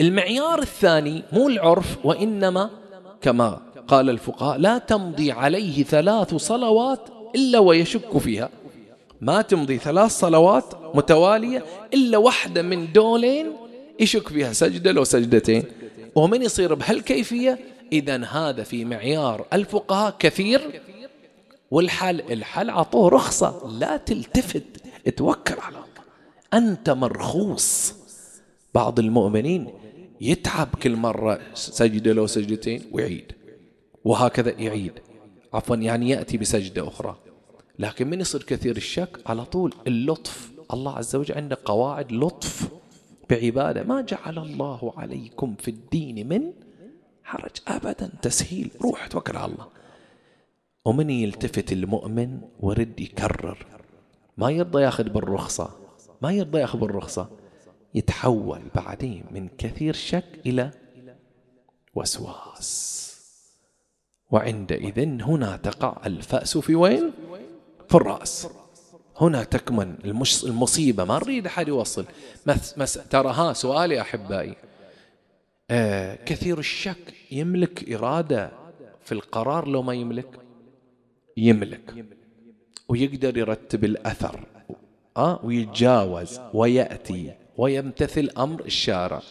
[0.00, 2.70] المعيار الثاني مو العرف وإنما
[3.22, 7.00] كما قال الفقهاء لا تمضي عليه ثلاث صلوات
[7.34, 8.48] إلا ويشك فيها.
[9.20, 13.46] ما تمضي ثلاث صلوات متوالية إلا واحدة من دولين
[14.00, 15.64] يشك فيها سجدة لو سجدتين.
[16.14, 17.58] ومن يصير بهالكيفية؟
[17.92, 20.60] إذا هذا في معيار الفقهاء كثير
[21.70, 24.62] والحل الحل عطوه رخصة لا تلتفت
[25.16, 25.86] توكل على الله.
[26.54, 27.94] أنت مرخوص.
[28.74, 29.70] بعض المؤمنين
[30.20, 33.32] يتعب كل مرة سجدة لو سجدتين ويعيد.
[34.04, 34.92] وهكذا يعيد.
[35.54, 37.16] عفوا يعني يأتي بسجدة أخرى.
[37.78, 40.50] لكن من يصير كثير الشك؟ على طول اللطف.
[40.72, 42.68] الله عز وجل عنده قواعد لطف
[43.30, 43.82] بعبادة.
[43.82, 46.52] ما جعل الله عليكم في الدين من
[47.24, 48.10] حرج أبدا.
[48.22, 48.70] تسهيل.
[48.82, 49.75] روح توكل على الله.
[50.86, 53.66] ومن يلتفت المؤمن ورد يكرر.
[54.36, 55.70] ما يرضى ياخذ بالرخصة
[56.22, 57.28] ما يرضى ياخذ بالرخصة.
[57.94, 60.70] يتحول بعدين من كثير شك إلى
[61.94, 62.96] وسواس.
[64.30, 67.12] وعندئذ هنا تقع الفأس في وين؟
[67.88, 68.48] في الرأس.
[69.20, 69.94] هنا تكمن
[70.44, 71.04] المصيبة.
[71.04, 72.04] ما نريد أحد يوصل.
[73.10, 74.56] ترى ها سؤالي أحبائي.
[75.70, 78.50] آه كثير الشك يملك إرادة
[79.04, 80.45] في القرار لو ما يملك.
[81.36, 82.06] يملك.
[82.88, 84.40] ويقدر يرتب الأثر.
[85.16, 89.22] آه ويتجاوز ويأتي ويمتثل أمر الشارع.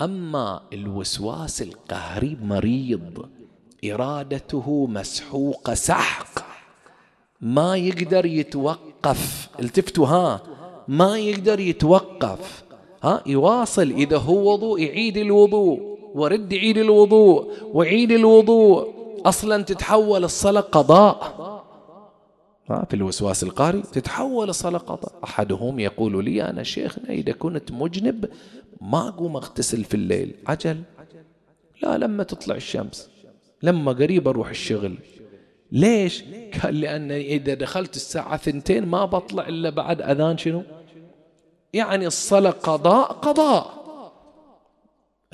[0.00, 3.28] أما الوسواس القهري مريض
[3.84, 6.44] إرادته مسحوقة سحق
[7.40, 9.48] ما يقدر يتوقف.
[9.60, 10.42] التفتوا ها
[10.88, 12.64] ما يقدر يتوقف.
[13.02, 13.90] ها يواصل.
[13.90, 15.98] إذا هو وضوء يعيد الوضوء.
[16.14, 17.52] ورد يعيد الوضوء.
[17.72, 18.99] وعيد الوضوء.
[19.24, 21.50] أصلا تتحول الصلاة قضاء.
[22.88, 25.12] في الوسواس القهري تتحول الصلاة قضاء.
[25.24, 28.28] أحدهم يقول لي أنا شيخنا إذا كنت مجنب
[28.80, 30.34] ما أقوم أغتسل في الليل.
[30.46, 30.82] عجل.
[31.82, 33.10] لا لما تطلع الشمس
[33.62, 34.98] لما قريب أروح الشغل.
[35.72, 36.24] ليش؟
[36.62, 40.62] قال لأن إذا دخلت الساعة ثنتين ما بطلع إلا بعد أذان شنو؟
[41.72, 43.80] يعني الصلاة قضاء قضاء.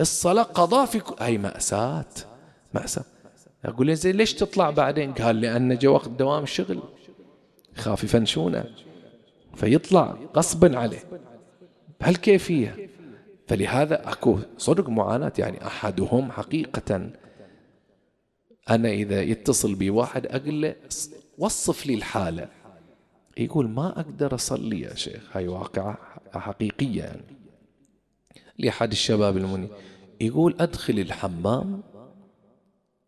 [0.00, 2.04] الصلاة قضاء في كل هاي مأساة.
[2.74, 3.04] مأساة.
[3.64, 6.82] أقول زين ليش تطلع بعدين؟ قال لأن جا وقت دوام الشغل
[7.74, 8.64] خاف يفنشونه.
[9.54, 11.02] فيطلع غصبا عليه
[12.00, 12.90] بهالكيفية.
[13.48, 17.10] فلهذا أكو صدق معاناة يعني أحدهم حقيقة.
[18.70, 20.74] أنا إذا يتصل بي واحد أقول له
[21.38, 22.48] وصف لي الحالة.
[23.38, 25.36] يقول ما أقدر أصلي يا شيخ.
[25.36, 25.98] هاي واقعة
[26.32, 27.22] حقيقية يعني.
[28.58, 29.68] لأحد الشباب المني.
[30.20, 31.82] يقول أدخل الحمام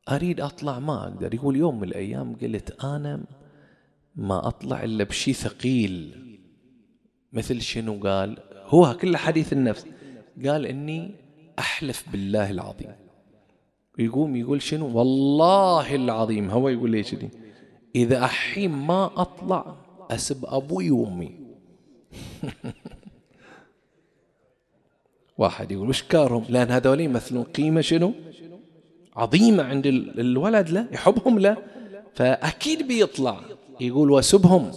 [0.08, 1.34] أريد أطلع ما أقدر.
[1.34, 3.24] يقول يوم من الأيام قلت أنا
[4.16, 6.24] ما أطلع إلا بشي ثقيل.
[7.32, 9.86] مثل شنو؟ قال هو كل حديث النفس.
[10.46, 11.14] قال إني
[11.58, 12.92] أحلف بالله العظيم.
[13.98, 16.50] يقوم يقول شنو؟ والله العظيم.
[16.50, 17.30] هو يقول لي كذي
[17.94, 19.76] إذا أحين ما أطلع
[20.10, 21.38] أسب أبوي وأمي
[25.38, 28.12] واحد يقول وش كارهم؟ لأن هذول يمثلون قيمة شنو؟
[29.18, 31.56] عظيمة عند الولد له يحبهم له
[32.14, 33.40] فأكيد بيطلع.
[33.80, 34.70] يقول واسبهم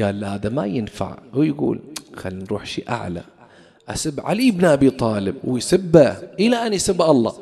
[0.00, 1.18] قال لا هذا ما ينفع.
[1.34, 1.80] هو يقول
[2.16, 3.22] خلينا نروح شيء أعلى.
[3.88, 7.34] أسب علي بن أبي طالب ويسبه إلى أن يسب الله.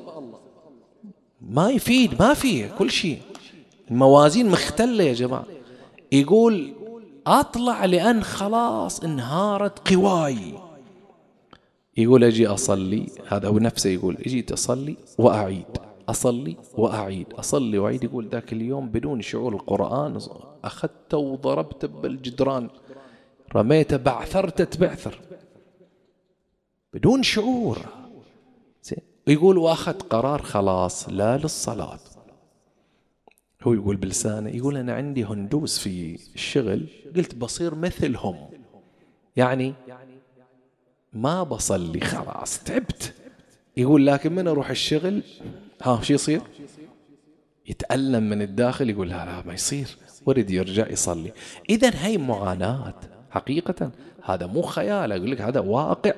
[1.40, 3.18] ما يفيد ما فيه كل شيء.
[3.90, 5.44] الموازين مختلة يا جماعة.
[6.12, 6.72] يقول
[7.26, 10.54] أطلع لأن خلاص انهارت قواي.
[11.98, 13.06] يقول أجي أصلي.
[13.28, 15.66] هذا هو نفسه يقول أجيت أصلي وأعيد.
[16.08, 17.32] أصلي وأعيد.
[17.32, 20.18] أصلي وأعيد يقول ذاك اليوم بدون شعور القرآن
[20.64, 22.68] أخذته وضربته بالجدران.
[23.56, 25.20] رميته بعثرته بعثر.
[26.94, 27.78] بدون شعور.
[29.26, 31.98] يقول وأخذ قرار خلاص لا للصلاة.
[33.62, 36.86] هو يقول بلسانه يقول أنا عندي هندوس في الشغل
[37.16, 38.36] قلت بصير مثلهم.
[39.36, 39.74] يعني
[41.12, 43.14] ما بصلي خلاص تعبت.
[43.76, 45.22] يقول لكن من أروح الشغل؟
[45.82, 46.40] ها شو يصير؟
[47.68, 49.96] يتألم من الداخل يقول لا لا ما يصير.
[50.26, 51.32] ورد يرجع يصلي.
[51.70, 52.94] إذا هي معاناة
[53.30, 53.90] حقيقة.
[54.24, 56.12] هذا مو خيال أقول لك هذا واقع.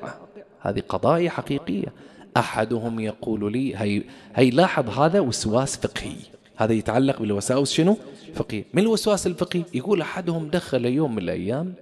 [0.61, 1.93] هذه قضايا حقيقية.
[2.37, 4.03] أحدهم يقول لي هي,
[4.35, 6.17] هي لاحظ هذا وسواس فقهي.
[6.57, 7.97] هذا يتعلق بالوساوس شنو؟
[8.35, 8.65] فقهي.
[8.75, 11.75] من الوسواس الفقهي؟ يقول أحدهم دخل يوم من الأيام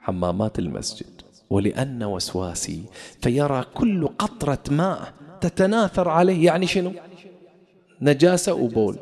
[0.00, 1.23] حمامات المسجد.
[1.50, 2.82] ولأن وسواسي
[3.20, 6.44] فيرى كل قطرة ماء تتناثر عليه.
[6.44, 6.92] يعني شنو؟
[8.00, 8.98] نجاسة وبول.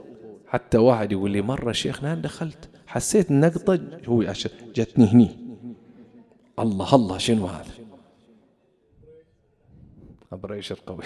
[0.46, 2.68] حتى واحد يقول لي مرة شيخنا دخلت.
[2.86, 3.80] حسيت نقطة.
[4.06, 4.32] هو
[4.74, 5.30] جتني هني.
[6.58, 7.72] الله الله شنو هذا؟
[10.32, 11.02] بريشر قوي.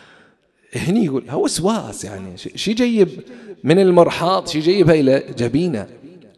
[0.86, 2.36] هني يقول هو وسواس يعني.
[2.36, 3.08] شي جيب
[3.64, 5.88] من المرحاض شي جيبها إلى جبينة.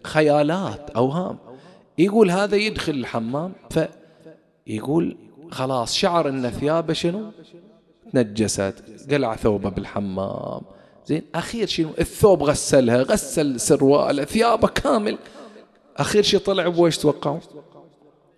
[0.02, 1.38] خيالات أوهام.
[1.98, 3.52] يقول هذا يدخل الحمام.
[4.66, 5.16] فيقول
[5.50, 7.32] خلاص شعر أن ثيابه شنو؟
[8.12, 10.62] تنجست قلع ثوبه بالحمام.
[11.06, 15.18] زين أخير شنو؟ الثوب غسلها غسل سرواله ثيابه كامل.
[15.96, 17.40] أخير شي طلع بويش توقعوا؟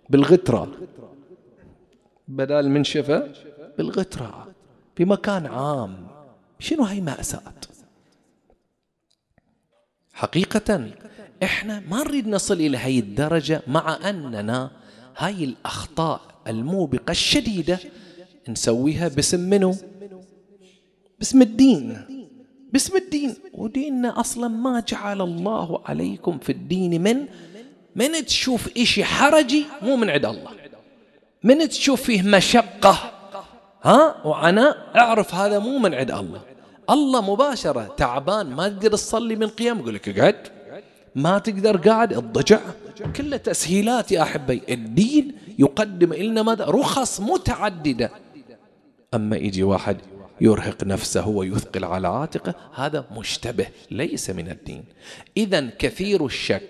[0.09, 0.71] بالغترة.
[2.27, 3.31] بدل من شفه
[3.77, 4.47] بالغترة.
[4.95, 6.07] في مكان عام.
[6.59, 7.53] شنو هاي مأساة؟
[10.13, 10.89] حقيقة
[11.43, 14.71] إحنا ما نريد نصل إلى هاي الدرجة مع أننا
[15.19, 17.79] هاي الأخطاء الموبقة الشديدة
[18.49, 19.75] نسويها باسم منو؟
[21.19, 22.05] باسم الدين.
[22.73, 23.35] باسم الدين.
[23.53, 27.25] وديننا أصلا ما جعل الله عليكم في الدين من؟
[27.95, 30.51] من تشوف إشي حرجي مو من عند الله.
[31.43, 33.11] من تشوف فيه مشقة.
[33.83, 36.41] ها؟ وعناء أعرف هذا مو من عند الله.
[36.89, 40.58] الله مباشرة تعبان ما تقدر تصلي من قيام يقول لك اقعد.
[41.19, 42.59] ما تقدر قاعد اضجع
[43.15, 44.61] كلها تسهيلات يا أحبي.
[44.69, 48.11] الدين يقدم لنا ماذا؟ رخص متعددة.
[49.13, 49.97] أما يجي واحد
[50.41, 54.83] يرهق نفسه ويثقل على عاتقه هذا مشتبه ليس من الدين.
[55.37, 56.69] إذا كثير الشك.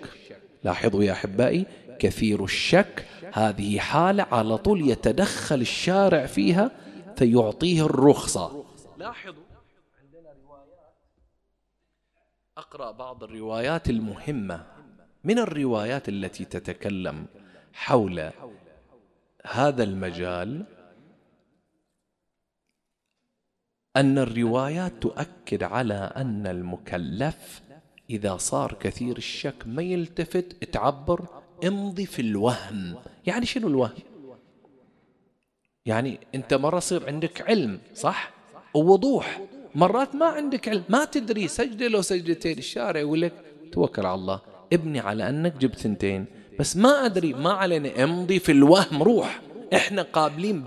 [0.64, 1.66] لاحظوا يا أحبائي
[1.98, 3.06] كثير الشك.
[3.32, 6.70] هذه حالة على طول يتدخل الشارع فيها
[7.16, 8.64] فيعطيه الرخصة.
[8.98, 9.44] لاحظوا
[10.02, 10.94] عندنا روايات
[12.60, 14.66] أقرأ بعض الروايات المهمة
[15.24, 17.26] من الروايات التي تتكلم
[17.72, 18.30] حول
[19.46, 20.64] هذا المجال
[23.96, 27.62] أن الروايات تؤكد على أن المكلف
[28.10, 31.26] إذا صار كثير الشك ما يلتفت تعبر
[31.64, 32.96] امضي في الوهم.
[33.26, 33.98] يعني شنو الوهم؟
[35.86, 38.30] يعني أنت مرة يصير عندك علم صح؟
[38.74, 39.40] ووضوح.
[39.74, 43.32] مرات ما عندك علم ما تدري سجدة لو سجدتين الشارع يقول لك
[43.72, 44.40] توكل على الله
[44.72, 46.24] ابني على أنك جبت ثنتين
[46.58, 49.40] بس ما أدري ما علينا امضي في الوهم روح
[49.74, 50.64] إحنا قابلين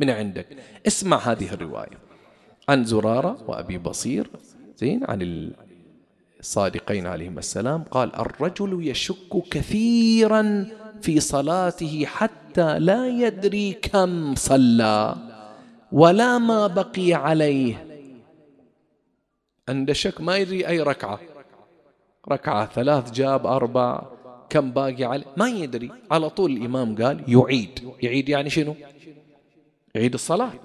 [0.00, 0.46] من عندك.
[0.86, 1.98] اسمع هذه الرواية
[2.68, 4.30] عن زرارة وأبي بصير
[4.76, 5.50] زين عن
[6.40, 10.66] الصادقين عليهم السلام قال الرجل يشك كثيرا
[11.02, 15.16] في صلاته حتى لا يدري كم صلى
[15.92, 17.91] ولا ما بقي عليه
[19.68, 21.20] عند شك ما يدري أي ركعة.
[22.28, 24.02] ركعة ثلاث جاب أربع
[24.50, 25.90] كم باقي عليه؟ ما يدري.
[26.10, 27.92] على طول الإمام قال يعيد.
[28.02, 28.74] يعيد يعني شنو؟
[29.94, 30.60] يعيد الصلاة.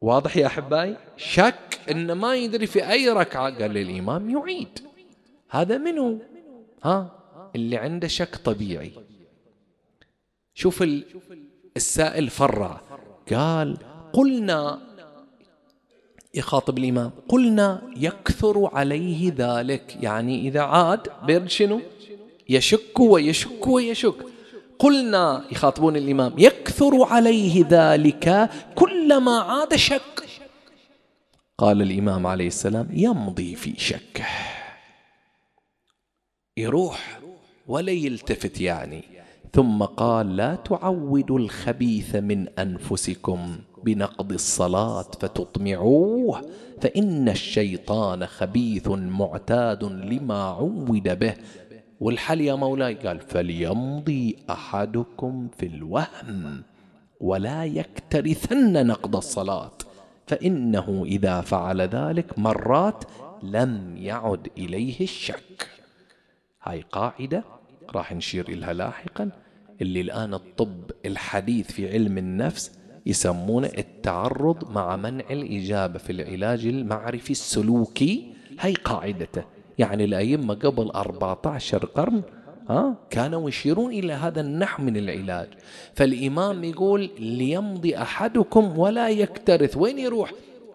[0.00, 3.58] واضح يا أحبائي؟ شك إن ما يدري في أي ركعة.
[3.58, 4.78] قال للإمام يعيد.
[5.50, 6.18] هذا منو؟
[6.84, 7.10] ها؟
[7.54, 8.92] اللي عنده شك طبيعي.
[10.54, 10.84] شوف
[11.76, 12.80] السائل فرع.
[13.32, 13.78] قال
[14.12, 14.93] قلنا
[16.34, 17.10] يخاطب الإمام.
[17.28, 19.96] قلنا يكثر عليه ذلك.
[20.02, 21.80] يعني إذا عاد بيرد شنو؟
[22.48, 24.14] يشك ويشك ويشك.
[24.78, 30.24] قلنا يخاطبون الإمام يكثر عليه ذلك كلما عاد شك.
[31.58, 34.24] قال الإمام عليه السلام يمضي في شكه
[36.56, 37.20] يروح
[37.66, 39.04] ولا يلتفت يعني.
[39.52, 43.58] ثم قال لا تعودوا الخبيث من أنفسكم.
[43.84, 46.40] بنقض الصلاة فتطمعوه
[46.80, 51.34] فإن الشيطان خبيث معتاد لما عود به.
[52.00, 56.62] والحل يا مولاي؟ قال فليمضي أحدكم في الوهم
[57.20, 59.72] ولا يكترثن نقض الصلاة
[60.26, 63.04] فإنه إذا فعل ذلك مرات
[63.42, 65.68] لم يعد إليه الشك.
[66.62, 67.44] هاي قاعدة
[67.94, 69.30] راح نشير إلها لاحقا
[69.82, 72.72] اللي الآن الطب الحديث في علم النفس
[73.06, 78.32] يسمونه التعرض مع منع الإجابة في العلاج المعرفي السلوكي.
[78.60, 79.44] هي قاعدته.
[79.78, 82.22] يعني الأئمة قبل 14 قرن
[82.68, 85.48] ها كانوا يشيرون إلى هذا النحو من العلاج.
[85.94, 89.76] فالإمام يقول ليمضي أحدكم ولا يكترث.
[89.76, 90.32] وين يروح؟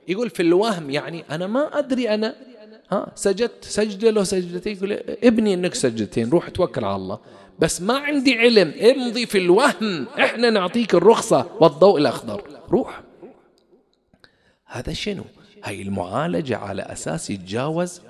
[0.07, 2.35] يقول في الوهم يعني أنا ما أدري أنا
[2.91, 4.91] ها سجدت سجدة لو سجدتين يقول
[5.23, 7.19] ابني إنك سجدتين روح توكل على الله.
[7.59, 8.73] بس ما عندي علم.
[8.81, 10.07] امضي في الوهم.
[10.07, 12.61] إحنا نعطيك الرخصة والضوء الأخضر.
[12.69, 13.01] روح.
[14.65, 15.23] هذا شنو؟
[15.63, 18.01] هاي المعالجة على أساس يتجاوز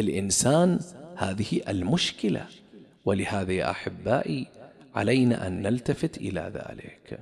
[0.00, 0.80] الإنسان
[1.16, 2.46] هذه المشكلة.
[3.04, 4.46] ولهذا يا أحبائي
[4.94, 7.20] علينا أن نلتفت إلى ذلك.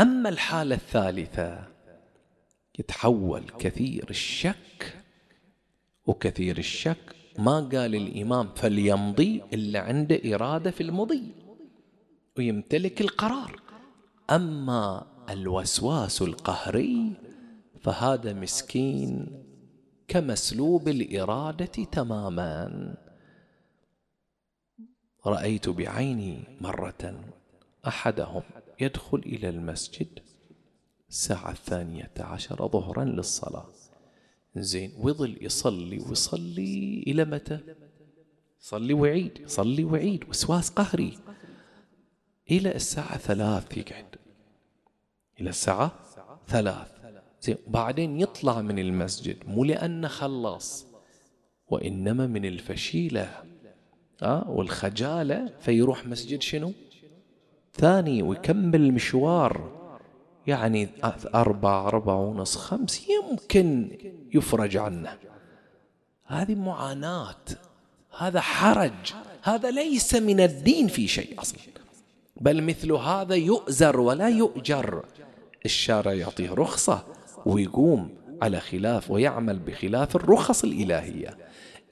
[0.00, 1.64] أما الحالة الثالثة
[2.78, 4.94] يتحول كثير الشك
[6.06, 11.34] وكثير الشك ما قال الإمام فليمضي إلا عنده إرادة في المضي
[12.38, 13.60] ويمتلك القرار.
[14.30, 17.12] أما الوسواس القهري
[17.80, 19.26] فهذا مسكين
[20.08, 22.94] كمسلوب الإرادة تماما.
[25.26, 27.20] رأيت بعيني مرة
[27.86, 28.42] أحدهم
[28.80, 30.18] يدخل إلى المسجد
[31.08, 33.77] الساعة الثانية عشر ظهرا للصلاة.
[34.56, 34.92] زين.
[34.98, 37.60] وظل يصلي ويصلي إلى متى؟
[38.60, 41.18] صلي وعيد صلي وعيد وسواس قهري.
[42.50, 44.16] إلى الساعة ثلاث يقعد.
[45.40, 45.92] إلى الساعة
[46.48, 46.88] ثلاث.
[47.40, 47.56] زين.
[47.66, 50.86] بعدين يطلع من المسجد مو لأنه خلص
[51.68, 53.44] وإنما من الفشيلة
[54.22, 56.72] آه والخجالة فيروح مسجد شنو؟
[57.74, 59.77] ثاني ويكمل المشوار
[60.48, 60.88] يعني
[61.34, 63.90] أربعة أربعة ونص خمس يمكن
[64.34, 65.18] يفرج عنه.
[66.24, 67.44] هذه معاناة
[68.18, 71.58] هذا حرج هذا ليس من الدين في شيء أصلا.
[72.40, 75.04] بل مثل هذا يؤزر ولا يؤجر.
[75.64, 77.06] الشارع يعطيه رخصة
[77.46, 78.10] ويقوم
[78.42, 81.38] على خلاف ويعمل بخلاف الرخص الإلهية.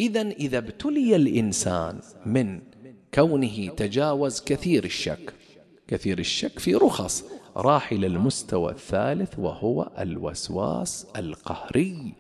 [0.01, 2.61] إذا إذا ابتلي الإنسان من
[3.15, 5.33] كونه تجاوز كثير الشك
[5.89, 7.25] كثير الشك في رخص
[7.57, 12.15] راح إلى المستوى الثالث وهو الوسواس القهري.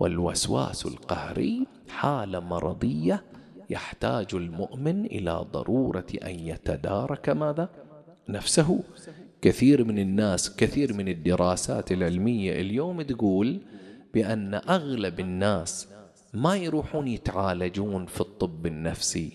[0.00, 3.24] والوسواس القهري حالة مرضية
[3.70, 7.68] يحتاج المؤمن إلى ضرورة أن يتدارك ماذا؟
[8.28, 8.80] نفسه.
[9.42, 13.60] كثير من الناس كثير من الدراسات العلمية اليوم تقول
[14.14, 15.88] بأن أغلب الناس
[16.34, 19.32] ما يروحون يتعالجون في الطب النفسي.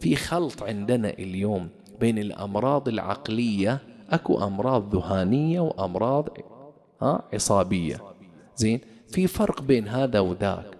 [0.00, 1.68] في خلط عندنا اليوم
[2.00, 6.28] بين الأمراض العقلية أكو أمراض ذهانية وأمراض
[7.02, 8.00] ها عصابية.
[8.56, 10.76] زين في فرق بين هذا وذاك.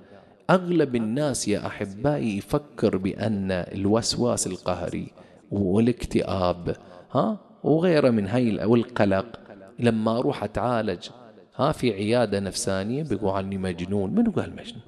[0.50, 5.12] أغلب الناس يا أحبائي يفكر بأن الوسواس القهري
[5.50, 6.76] والاكتئاب
[7.12, 9.40] ها وغيره من هاي والقلق.
[9.78, 11.08] لما أروح أتعالج
[11.56, 14.14] ها في عيادة نفسانية بيقول عني مجنون.
[14.14, 14.82] من قال مجنون؟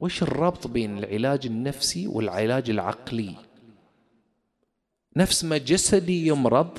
[0.00, 3.34] وش الربط بين العلاج النفسي والعلاج العقلي؟
[5.16, 6.78] نفس ما جسدي يمرض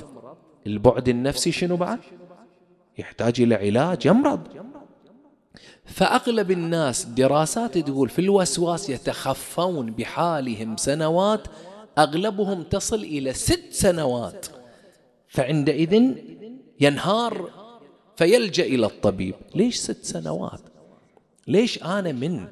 [0.68, 1.98] البعد النفسي شنو بعد؟
[2.98, 4.40] يحتاج إلى علاج يمرض.
[5.84, 11.48] فأغلب الناس دراسات تقول في الوسواس يتخفون بحالهم سنوات
[11.98, 14.46] أغلبهم تصل إلى ست سنوات.
[15.28, 16.12] فعندئذ
[16.80, 17.50] ينهار
[18.16, 19.34] فيلجأ إلى الطبيب.
[19.54, 20.60] ليش ست سنوات؟
[21.46, 22.46] ليش أنا من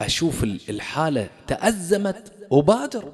[0.00, 3.12] أشوف الحالة تأزمت أبادر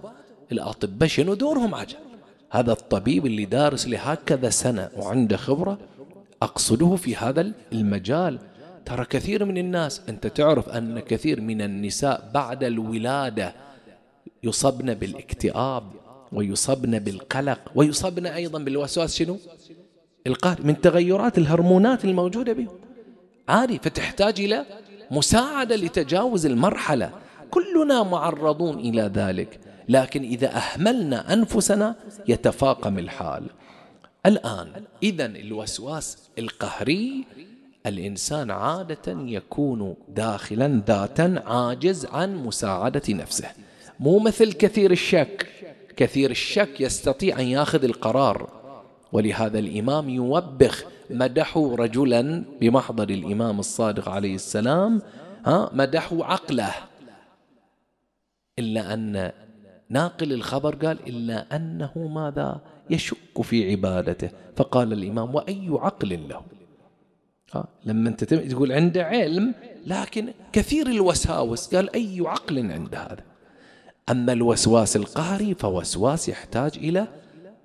[0.52, 2.11] الأطباء شنو دورهم عجل؟
[2.52, 5.78] هذا الطبيب اللي دارس لهكذا سنة وعنده خبرة
[6.42, 8.38] أقصده في هذا المجال.
[8.84, 13.54] ترى كثير من الناس أنت تعرف أن كثير من النساء بعد الولادة
[14.42, 15.84] يصبن بالاكتئاب
[16.32, 19.38] ويصبن بالقلق ويصبن أيضا بالوسواس شنو؟
[20.26, 22.78] القهر من تغيرات الهرمونات الموجودة بهم.
[23.48, 24.66] عادي فتحتاج إلى
[25.10, 27.10] مساعدة لتجاوز المرحلة.
[27.50, 29.60] كلنا معرضون إلى ذلك.
[29.88, 31.94] لكن إذا أهملنا أنفسنا
[32.28, 33.46] يتفاقم الحال.
[34.26, 34.68] الآن
[35.02, 37.24] إذا الوسواس القهري
[37.86, 43.48] الإنسان عادة يكون داخلا ذاتا عاجز عن مساعدة نفسه.
[44.00, 45.48] مو مثل كثير الشك.
[45.96, 48.62] كثير الشك يستطيع أن ياخذ القرار.
[49.12, 55.02] ولهذا الإمام يوبخ مدحوا رجلا بمحضر الإمام الصادق عليه السلام
[55.46, 56.74] ها مدحوا عقله.
[58.58, 59.32] إلا أن
[59.92, 64.30] ناقل الخبر قال إلا أنه ماذا يشك في عبادته.
[64.56, 66.40] فقال الإمام وأي عقل له؟
[67.54, 69.54] ها لما أنت تقول عنده علم
[69.86, 71.74] لكن كثير الوساوس.
[71.74, 73.24] قال أي عقل عند هذا؟
[74.10, 77.08] أما الوسواس القهري فوسواس يحتاج إلى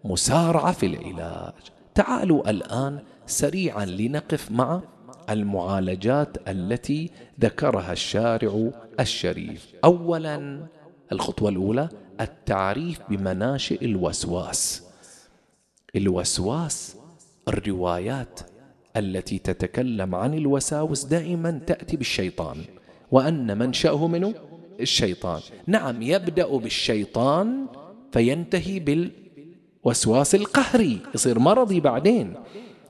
[0.04, 1.54] مسارعة في العلاج.
[1.96, 4.82] تعالوا الآن سريعا لنقف مع
[5.30, 7.12] المعالجات التي
[7.42, 8.70] ذكرها الشارع
[9.00, 9.74] الشريف.
[9.84, 10.68] أولا
[11.12, 11.90] الخطوة الأولى
[12.22, 14.84] التعريف بمناشئ الوسواس.
[15.96, 16.96] الوسواس
[17.48, 18.40] الروايات
[18.98, 22.58] التي تتكلم عن الوساوس دائما تأتي بالشيطان.
[23.12, 24.34] وأن منشأه منه
[24.80, 25.42] الشيطان.
[25.68, 27.66] نعم يبدأ بالشيطان
[28.12, 31.00] فينتهي بالوسواس القهري.
[31.16, 32.34] يصير مرضي بعدين.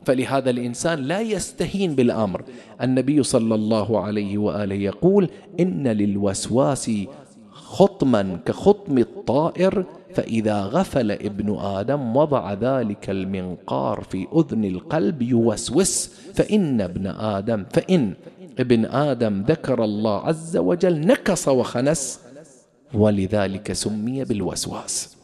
[0.06, 2.44] فلهذا الإنسان لا يستهين بالأمر.
[2.82, 6.92] النبي صلى الله عليه وآله يقول إن للوسواس
[7.68, 16.82] خطما كخطم الطائر فإذا غفل ابن آدم وضع ذلك المنقار في أذن القلب يوسوس فإن
[16.82, 18.13] ابن آدم فإن
[18.59, 22.20] ابن آدم ذكر الله عز وجل نكص وخنس
[22.93, 25.18] ولذلك سمي بالوسواس.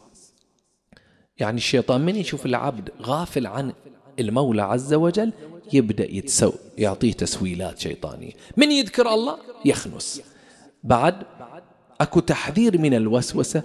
[1.38, 3.72] يعني الشيطان من يشوف العبد غافل عن
[4.18, 5.32] المولى عز وجل
[5.72, 8.32] يبدأ يتسو يعطيه تسويلات شيطانية.
[8.56, 10.22] من يذكر الله؟ يخنس.
[10.84, 11.14] بعد
[12.00, 13.62] أكو تحذير من الوسوسة؟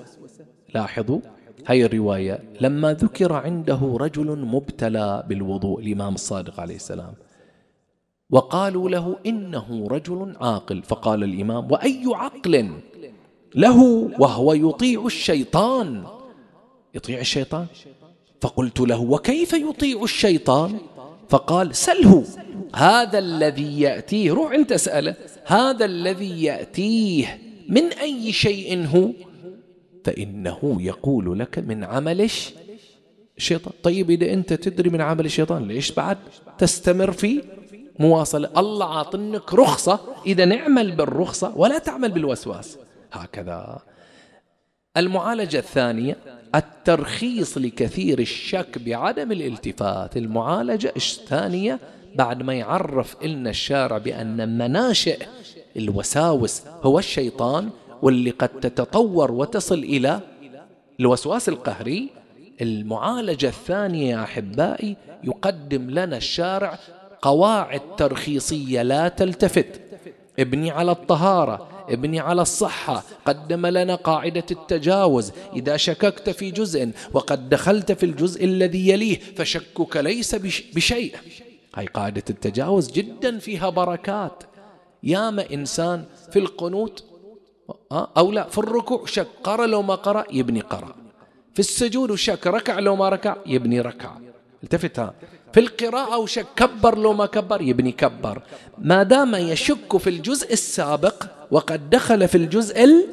[0.76, 1.20] لاحظوا
[1.68, 7.14] هاي الرواية لما ذكر عنده رجل مبتلى بالوضوء الإمام الصادق عليه السلام.
[8.30, 10.84] وقالوا له إنه رجل عاقل.
[10.84, 12.72] فقال الإمام وأي عقل؟
[13.56, 13.82] له
[14.20, 16.04] وهو يطيع الشيطان.
[16.96, 17.66] يطيع الشيطان؟
[18.42, 20.78] فقلت له وكيف يطيع الشيطان؟
[21.30, 22.24] فقال سله
[22.76, 25.16] هذا الذي يأتيه روح أنت اسأله.
[25.46, 29.10] هذا الذي يأتيه من أي شيء هو؟
[30.06, 32.30] فإنه يقول لك من عمل
[33.38, 36.18] الشيطان طيب إذا أنت تدري من عمل الشيطان ليش بعد؟
[36.58, 37.44] تستمر في
[38.00, 38.50] مواصلة.
[38.58, 40.00] الله عاطنك رخصة.
[40.26, 42.78] إذا نعمل بالرخصة ولا تعمل بالوسواس.
[43.12, 43.80] هكذا.
[44.98, 46.18] المعالجة الثانية
[46.56, 50.18] الترخيص لكثير الشك بعدم الالتفات.
[50.18, 51.80] المعالجة الثانية
[52.16, 55.26] بعد ما يعرف لنا الشارع بأن مناشئ
[55.78, 57.70] الوساوس هو الشيطان
[58.02, 60.20] واللي قد تتطور وتصل إلى
[61.00, 62.10] الوسواس القهري.
[62.62, 66.80] المعالجة الثانية يا أحبائي يقدم لنا الشارع
[67.22, 69.82] قواعد ترخيصية لا تلتفت.
[70.40, 75.32] ابني على الطهارة ابني على الصحة قدم لنا قاعدة التجاوز.
[75.56, 80.36] إذا شككت في جزء وقد دخلت في الجزء الذي يليه فشكك ليس
[80.76, 81.16] بشيء.
[81.76, 84.44] هاي قاعدة التجاوز جدا فيها بركات.
[85.04, 87.04] ياما إنسان في القنوت
[87.92, 90.96] أو لا في الركوع شك قرأ لو ما قرأ يبني قرأ.
[91.54, 94.12] في السجود وشك ركع لو ما ركع يبني ركع.
[94.64, 95.14] التفت ها.
[95.54, 98.42] في القراءة وشك كبر لو ما كبر يبني كبر.
[98.78, 103.06] ما دام يشك في الجزء السابق وقد دخل في الجزء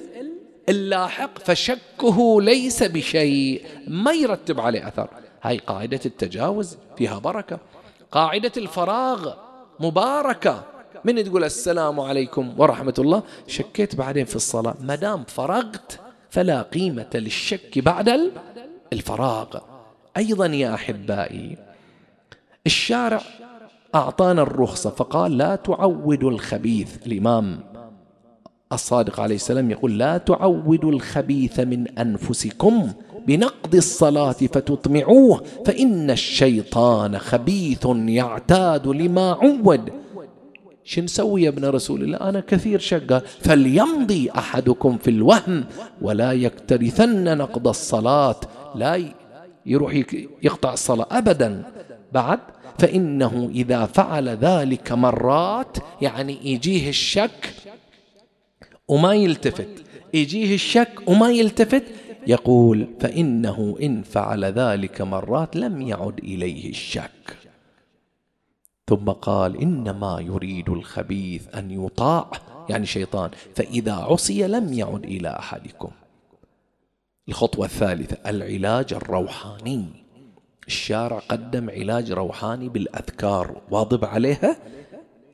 [0.69, 3.65] اللاحق فشكه ليس بشيء.
[3.89, 5.09] ما يرتب عليه أثر.
[5.43, 7.59] هاي قاعدة التجاوز فيها بركة.
[8.13, 9.35] قاعدة الفراغ
[9.81, 10.65] مباركة.
[11.05, 14.75] من تقول السلام عليكم ورحمة الله؟ شكيت بعدين في الصلاة.
[14.81, 18.31] ما دام فرغت فلا قيمة للشك بعد
[18.93, 19.47] الفراغ.
[20.17, 21.57] أيضا يا أحبائي
[22.67, 23.21] الشارع
[23.95, 27.07] أعطانا الرخصة فقال لا تعودوا الخبيث.
[27.07, 27.61] الإمام
[28.73, 32.93] الصادق عليه السلام يقول لا تعودوا الخبيث من أنفسكم
[33.27, 40.06] بنقض الصلاة فتطمعوه فإن الشيطان خبيث يعتاد لما عود.
[40.87, 43.19] شو نسوي يا ابن رسول الله؟ أنا كثير شقة.
[43.19, 45.65] فليمضي أحدكم في الوهم
[46.03, 48.41] ولا يكترثن نقض الصلاة.
[48.75, 49.05] لا
[49.67, 49.95] يروح
[50.43, 51.63] يقطع الصلاة أبدا.
[52.13, 52.39] بعد
[52.79, 57.55] فإنه إذا فعل ذلك مرات يعني يجيه الشك
[58.89, 59.69] وما يلتفت.
[60.15, 61.85] يجيه الشك وما يلتفت
[62.27, 67.46] يقول فإنه إن فعل ذلك مرات لم يعد إليه الشك.
[68.89, 72.31] ثم قال إنما يريد الخبيث أن يطاع
[72.69, 75.91] يعني شيطان فإذا عصي لم يعد إلى أحدكم.
[77.29, 79.85] الخطوة الثالثة العلاج الروحاني.
[80.67, 84.57] الشارع قدم علاج روحاني بالأذكار واظب عليها؟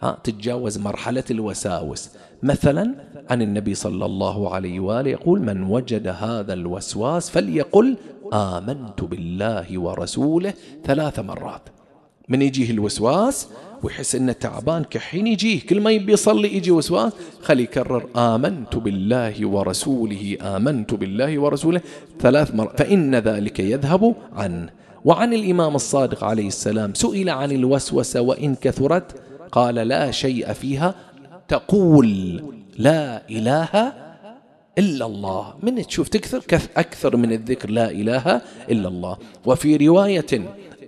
[0.03, 2.11] ها تتجاوز مرحلة الوساوس.
[2.43, 2.95] مثلا
[3.31, 7.97] عن النبي صلى الله عليه وآله يقول من وجد هذا الوسواس فليقل
[8.33, 11.69] آمنت بالله ورسوله ثلاث مرات.
[12.29, 13.49] من يجيه الوسواس
[13.83, 15.61] ويحس إنه تعبان كحين يجيه.
[15.61, 17.13] كل ما يبي يصلي يجي وسواس.
[17.43, 21.81] خلي يكرر آمنت بالله ورسوله آمنت بالله ورسوله
[22.21, 22.79] ثلاث مرات.
[22.79, 24.69] فإن ذلك يذهب عنه
[25.05, 26.95] وعن الإمام الصادق عليه السلام.
[26.95, 29.15] سئل عن الوسوسة وإن كثرت
[29.53, 30.95] قال لا شيء فيها.
[31.49, 32.43] تقول
[32.79, 33.93] لا إله
[34.79, 35.55] إلا الله.
[35.63, 36.43] من تشوف تكثر؟
[36.77, 39.17] أكثر من الذكر لا إله إلا الله.
[39.47, 40.33] وفي رواية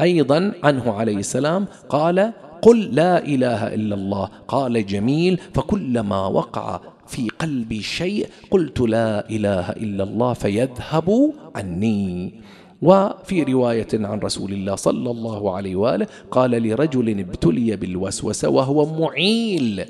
[0.01, 2.33] أيضا عنه عليه السلام قال
[2.63, 4.29] قل لا إله إلا الله.
[4.49, 12.35] قال جميل فكلما وقع في قلبي شيء قلت لا إله إلا الله فيذهب عني.
[12.83, 19.85] وفي رواية عن رسول الله صلى الله عليه وآله قال لرجل ابتلي بالوسوسة وهو معيل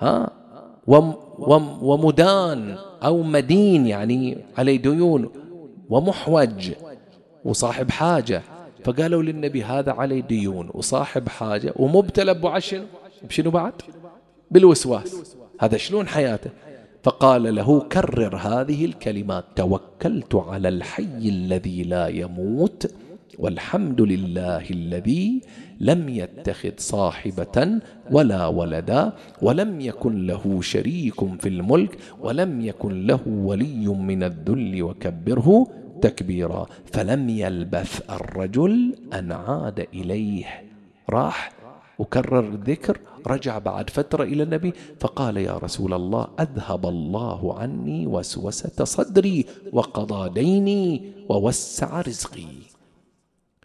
[0.00, 0.30] ها
[1.82, 5.30] ومدان أو مدين يعني عليه ديون
[5.90, 6.70] ومحوج
[7.44, 8.42] وصاحب حاجة.
[8.88, 12.82] فقالوا للنبي هذا عليه ديون وصاحب حاجة ومبتلى بعشر
[13.28, 13.72] بشنو بعد؟
[14.50, 15.36] بالوسواس.
[15.60, 16.50] هذا شلون حياته؟
[17.02, 19.44] فقال له كرر هذه الكلمات.
[19.56, 22.90] توكلت على الحي الذي لا يموت
[23.38, 25.40] والحمد لله الذي
[25.80, 27.80] لم يتخذ صاحبة
[28.10, 29.12] ولا ولدا
[29.42, 35.66] ولم يكن له شريك في الملك ولم يكن له ولي من الذل وكبره
[36.02, 40.64] تكبيرا فلم يلبث الرجل أن عاد إليه.
[41.10, 41.52] راح
[41.98, 48.84] وكرر الذكر رجع بعد فترة إلى النبي فقال يا رسول الله أذهب الله عني وسوسة
[48.84, 52.46] صدري وقضى ديني ووسع رزقي.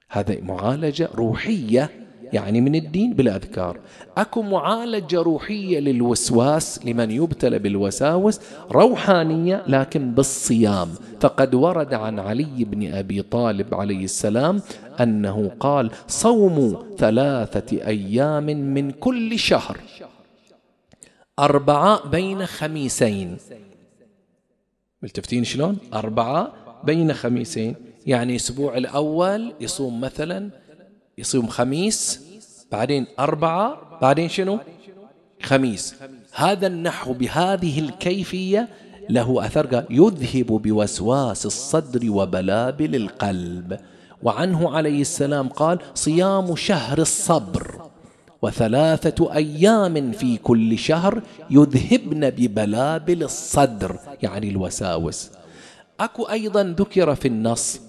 [0.10, 2.03] هذا معالجة روحية
[2.34, 3.80] يعني من الدين بالأذكار
[4.18, 8.40] أكو معالجة روحية للوسواس لمن يبتلى بالوساوس
[8.72, 10.90] روحانية لكن بالصيام.
[11.22, 14.62] فقد ورد عن علي بن أبي طالب عليه السلام
[15.02, 19.78] أنه قال صوموا ثلاثة أيام من كل شهر
[21.40, 23.38] أربعة بين خميسين.
[25.04, 26.54] ملتفتين شلون؟ أربعة
[26.84, 27.76] بين خميسين.
[28.06, 30.50] يعني الأسبوع الأول يصوم مثلا
[31.18, 32.20] يصوم خميس
[32.72, 34.60] بعدين أربعة بعدين شنو؟
[35.42, 35.96] خميس.
[36.34, 38.70] هذا النحو بهذه الكيفية
[39.10, 43.80] له أثر يذهب بوسواس الصدر وبلابل القلب.
[44.24, 47.82] وعنه عليه السلام قال صيام شهر الصبر
[48.42, 55.30] وثلاثة أيام في كل شهر يذهبن ببلابل الصدر يعني الوساوس.
[56.00, 57.80] أكو أيضا ذكر في النص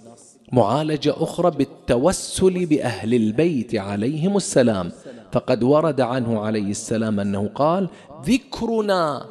[0.54, 4.90] معالجة أخرى بالتوسل بأهل البيت عليهم السلام.
[5.32, 7.88] فقد ورد عنه عليه السلام أنه قال
[8.24, 9.26] ذكرنا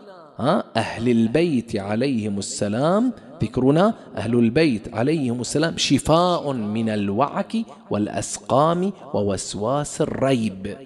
[0.75, 3.11] أهل البيت عليهم السلام
[3.43, 7.57] ذكرنا أهل البيت عليهم السلام شفاء من الوعك
[7.89, 10.77] والأسقام ووسواس الريب.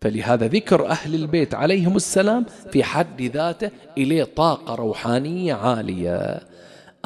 [0.00, 6.40] فلهذا ذكر أهل البيت عليهم السلام في حد ذاته إليه طاقة روحانية عالية.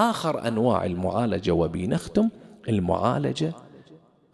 [0.00, 2.28] آخر أنواع المعالجة وبنختم
[2.68, 3.52] المعالجة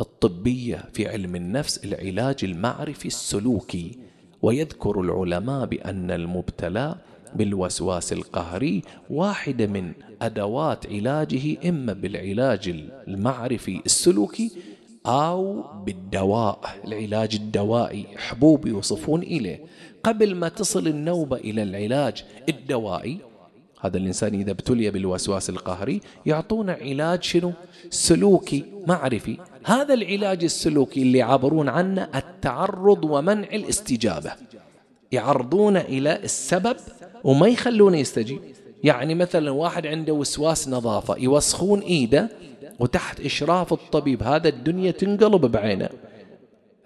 [0.01, 3.99] الطبية في علم النفس العلاج المعرفي السلوكي.
[4.43, 6.95] ويذكر العلماء بأن المبتلى
[7.35, 9.93] بالوسواس القهري واحدة من
[10.23, 12.69] أدوات علاجه إما بالعلاج
[13.09, 14.51] المعرفي السلوكي
[15.07, 19.65] أو بالدواء العلاج الدوائي حبوب يوصفون إليه.
[20.05, 23.19] قبل ما تصل النوبة إلى العلاج الدوائي
[23.87, 27.53] هذا الإنسان إذا ابتلي بالوسواس القهري يعطونا علاج شنو؟
[27.91, 29.39] سلوكي معرفي.
[29.65, 34.33] هذا العلاج السلوكي اللي يعبرون عنه التعرض ومنع الاستجابة.
[35.13, 36.77] يعرضون إلى السبب
[37.25, 38.41] وما يخلونه يستجيب.
[38.85, 42.29] يعني مثلا واحد عنده وسواس نظافة يوسخون إيده
[42.79, 45.89] وتحت إشراف الطبيب هذا الدنيا تنقلب بعينه.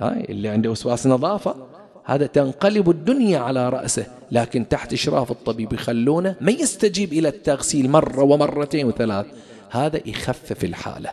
[0.01, 6.37] هاي اللي عنده وسواس نظافة هذا تنقلب الدنيا على رأسه لكن تحت إشراف الطبيب يخلونه
[6.41, 9.27] ما يستجيب إلى التغسيل مرة ومرتين وثلاث.
[9.71, 11.11] هذا يخفف الحالة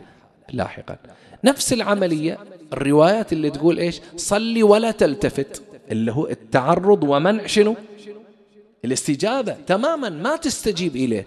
[0.52, 0.96] لاحقا.
[1.44, 2.38] نفس العملية
[2.72, 7.74] الروايات اللي تقول إيش؟ صلي ولا تلتفت اللي هو التعرض ومنع شنو؟
[8.84, 11.24] الاستجابة تماما ما تستجيب إليه.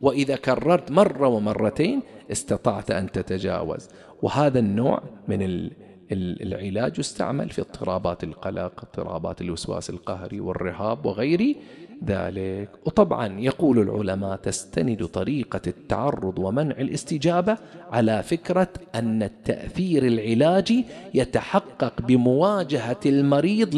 [0.00, 2.02] وإذا كررت مرة ومرتين
[2.32, 3.88] استطعت أن تتجاوز.
[4.22, 5.70] وهذا النوع من
[6.12, 11.56] العلاج يستعمل في اضطرابات القلق اضطرابات الوسواس القهري والرهاب وغير
[12.04, 12.68] ذلك.
[12.84, 17.58] وطبعا يقول العلماء تستند طريقة التعرض ومنع الاستجابة
[17.92, 20.84] على فكرة أن التأثير العلاجي
[21.14, 23.74] يتحقق بمواجهة المريض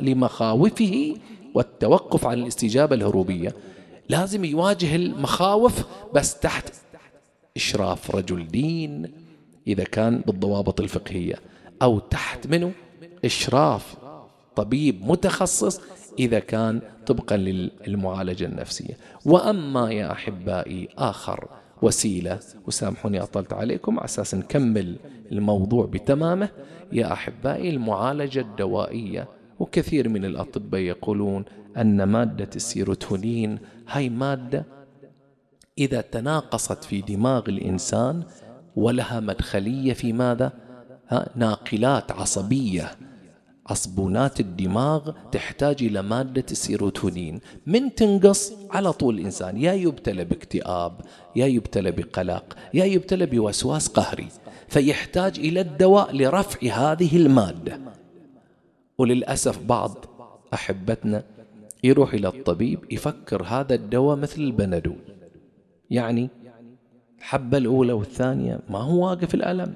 [0.00, 1.14] لمخاوفه
[1.54, 3.54] والتوقف عن الاستجابة الهروبية.
[4.08, 6.74] لازم يواجه المخاوف بس تحت
[7.56, 9.12] إشراف رجل دين
[9.66, 11.34] إذا كان بالضوابط الفقهية.
[11.82, 12.72] أو تحت منه
[13.24, 13.96] إشراف
[14.56, 15.80] طبيب متخصص
[16.18, 21.48] إذا كان طبقا للمعالجة النفسية وأما يا أحبائي آخر
[21.82, 24.96] وسيلة وسامحوني أطلت عليكم على أساس نكمل
[25.32, 26.48] الموضوع بتمامه
[26.92, 31.44] يا أحبائي المعالجة الدوائية وكثير من الأطباء يقولون
[31.76, 33.58] أن مادة السيروتونين
[33.88, 34.64] هاي مادة
[35.78, 38.22] إذا تناقصت في دماغ الإنسان
[38.76, 40.52] ولها مدخلية في ماذا؟
[41.36, 42.90] ناقلات عصبية.
[43.66, 47.40] عصبونات الدماغ تحتاج إلى مادة السيروتونين.
[47.66, 51.00] من تنقص على طول الإنسان يا يبتلى باكتئاب
[51.36, 54.28] يا يبتلى بقلق يا يبتلى بوسواس قهري.
[54.68, 57.80] فيحتاج إلى الدواء لرفع هذه المادة.
[58.98, 60.04] وللأسف بعض
[60.54, 61.24] أحبتنا
[61.84, 64.98] يروح إلى الطبيب يفكر هذا الدواء مثل البندول
[65.90, 66.28] يعني
[67.18, 69.74] الحبة الأولى والثانية ما هو واقف الألم.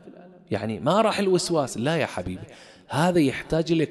[0.51, 1.79] يعني ما راح الوسواس.
[1.79, 2.47] لا يا حبيبي
[2.89, 3.89] هذا يحتاج إلى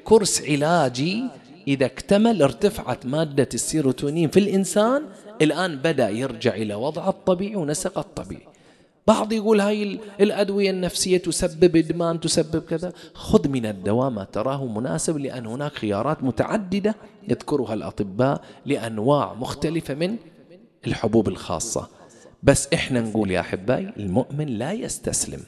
[0.48, 1.24] علاجي.
[1.68, 5.02] إذا اكتمل ارتفعت مادة السيروتونين في الإنسان
[5.42, 8.46] الآن بدأ يرجع إلى وضعه الطبيعي ونسق الطبيعي.
[9.06, 12.92] بعض يقول هاي الأدوية النفسية تسبب إدمان تسبب كذا.
[13.14, 16.94] خذ من الدواء ما تراه مناسب لأن هناك خيارات متعددة
[17.28, 20.16] يذكرها الأطباء لأنواع مختلفة من
[20.86, 21.88] الحبوب الخاصة.
[22.42, 25.40] بس إحنا نقول يا أحبائي المؤمن لا يستسلم.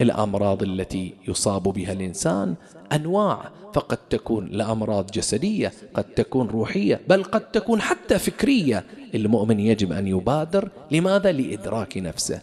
[0.00, 2.54] الأمراض التي يصاب بها الإنسان
[2.92, 8.84] أنواع فقد تكون لأمراض جسدية قد تكون روحية بل قد تكون حتى فكرية
[9.14, 12.40] المؤمن يجب أن يبادر لماذا؟ لإدراك نفسه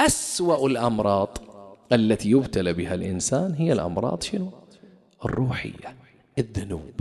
[0.00, 1.38] أسوأ الأمراض
[1.92, 4.50] التي يبتلى بها الإنسان هي الأمراض شنو؟
[5.24, 5.96] الروحية
[6.38, 7.00] الذنوب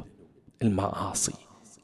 [0.61, 1.33] المعاصي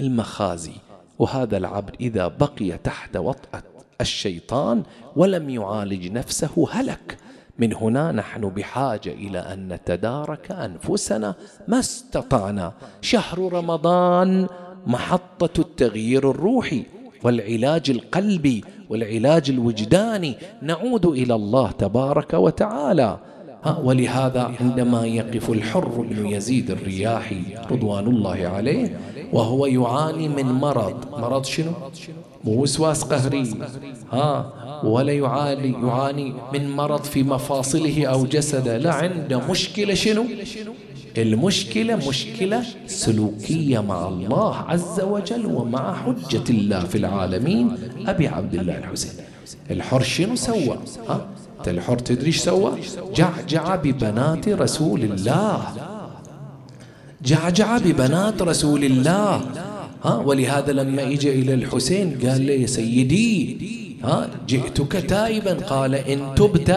[0.01, 0.75] المخازي
[1.19, 3.63] وهذا العبد إذا بقي تحت وطأة
[4.01, 4.83] الشيطان
[5.15, 7.17] ولم يعالج نفسه هلك
[7.59, 11.35] من هنا نحن بحاجة إلى أن نتدارك أنفسنا
[11.67, 12.73] ما استطعنا.
[13.01, 14.47] شهر رمضان
[14.87, 16.83] محطة التغيير الروحي
[17.23, 20.35] والعلاج القلبي والعلاج الوجداني.
[20.61, 23.17] نعود إلى الله تبارك وتعالى.
[23.83, 27.41] ولهذا عندما يقف الحر بن يزيد الرياحي
[27.71, 28.99] رضوان الله عليه
[29.33, 30.97] وهو يعاني من مرض.
[31.11, 31.71] مرض شنو؟
[32.45, 33.53] مو وسواس قهري.
[34.11, 34.51] ها
[34.83, 38.77] ولا يعاني يعاني من مرض في مفاصله أو جسده.
[38.77, 40.25] لا عنده مشكلة شنو؟
[41.17, 47.77] المشكلة مشكلة سلوكية مع الله عز وجل ومع حجة الله في العالمين.
[48.07, 49.11] أبي عبد الله الحسين
[49.71, 50.77] الحر شنو سوى؟
[51.09, 51.27] ها
[51.67, 52.71] الحر تدري إيش سوى؟
[53.15, 55.61] جعجع ببنات رسول الله.
[57.21, 59.41] جعجع ببنات رسول الله.
[60.05, 60.15] ها?
[60.25, 63.57] ولهذا لما اجى إلى الحسين قال له يا سيدي
[64.03, 65.53] ها جئتك تائبا.
[65.53, 66.69] قال إن تبت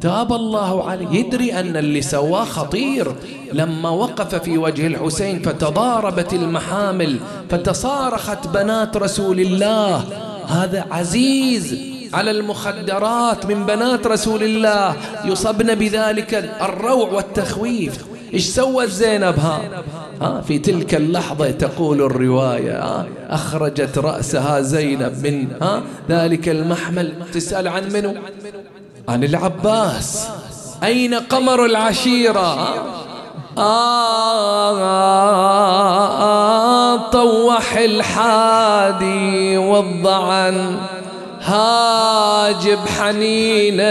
[0.00, 3.12] تاب الله عليه يدري أن اللي سواه خطير.
[3.52, 7.16] لما وقف في وجه الحسين فتضاربت المحامل
[7.50, 10.04] فتصارخت بنات رسول الله.
[10.46, 11.78] هذا عزيز
[12.14, 14.96] على المخدرات من بنات رسول الله.
[15.24, 18.13] يصبن بذلك الروع والتخويف.
[18.34, 19.60] إيش سوت زينب ها؟
[20.22, 27.12] ها؟ في تلك اللحظة تقول الرواية ها؟ أخرجت رأسها زينب من ها؟ ذلك المحمل.
[27.32, 28.14] تسأل عن منو؟
[29.08, 30.28] عن العباس.
[30.84, 32.74] أين قمر العشيرة؟
[33.58, 34.64] آه
[37.10, 40.76] طوح الحادي والضعن
[41.40, 43.84] هاجب حنينه.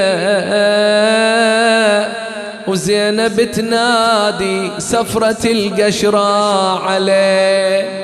[2.67, 8.03] وزينب تنادي سفرة القشرة عليه.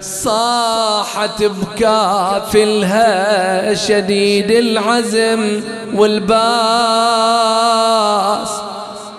[0.00, 3.04] صاحت بكافلها
[3.74, 5.60] شديد العزم
[5.94, 6.44] والباس.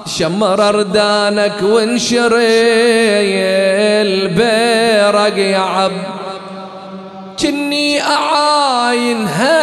[0.06, 2.36] شمر أردانك وانشري
[4.01, 5.91] البيرق يا عب.
[7.39, 9.56] كني أعاينها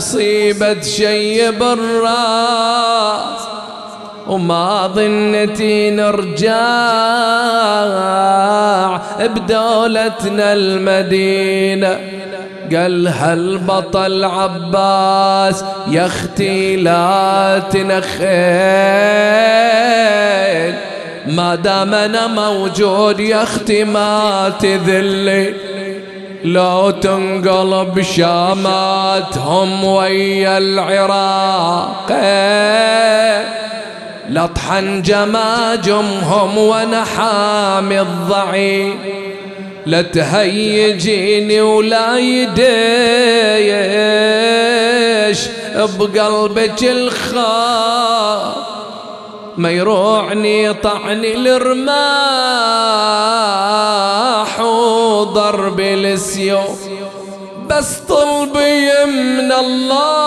[0.00, 3.40] مصيبة شي بالراس
[4.26, 6.56] وما ظنتي نرجع
[9.18, 11.98] بدولتنا المدينة.
[12.72, 18.30] قال هالبطل عباس يا أختي لا تنخيل
[21.26, 25.54] ما دام أنا موجود يا أختي ما تذلي.
[26.44, 32.12] لو تنقلب شاماتهم ويا العراق
[34.30, 38.94] لطحن جماجمهم ونحامي الضعيف
[39.86, 42.60] لا تهيجيني ولا يديش
[45.76, 48.69] بقلبك الخاف
[49.60, 52.00] ما يروعني طعني الرماح
[54.60, 56.80] وضرب السيوف
[57.68, 60.20] بس طلبي من الله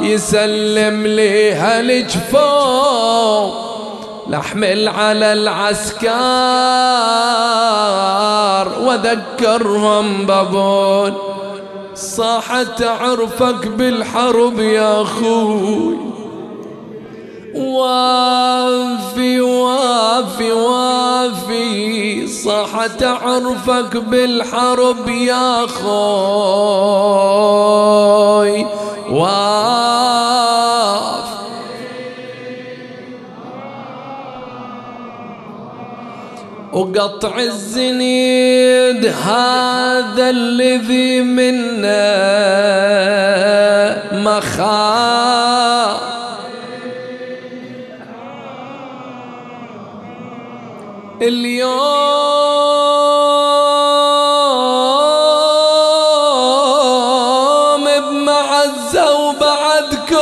[0.00, 3.54] يسلم لي هالجفوف
[4.28, 6.08] لحمل على العسكر
[8.80, 11.18] وذكرهم بابون.
[11.98, 15.98] صاحت عرفك بالحرب يا أخوي.
[17.54, 25.86] وافي وافي وافي صاحت عرفك بالحرب يا خوي
[29.10, 31.27] واف
[36.72, 42.08] وقطع الزنيد هذا الذي منا
[44.12, 45.98] مخاف
[51.22, 51.84] اليوم
[58.10, 60.18] بمعزة وبعدكم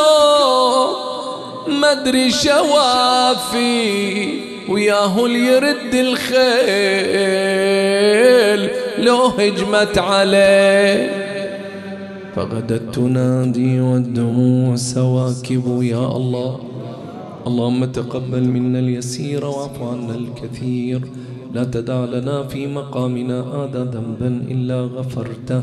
[1.67, 4.07] مدري شوافي.
[5.27, 6.37] اللي يرد الخيل
[9.07, 11.11] لو هجمت عليه.
[12.37, 16.61] فغدت تنادي والدموع سواكب يا الله.
[17.47, 21.01] اللهم تقبل منا اليسير واعف عنا الكثير.
[21.55, 25.63] لا تدع لنا في مقامنا هذا ذنبا إلا غفرته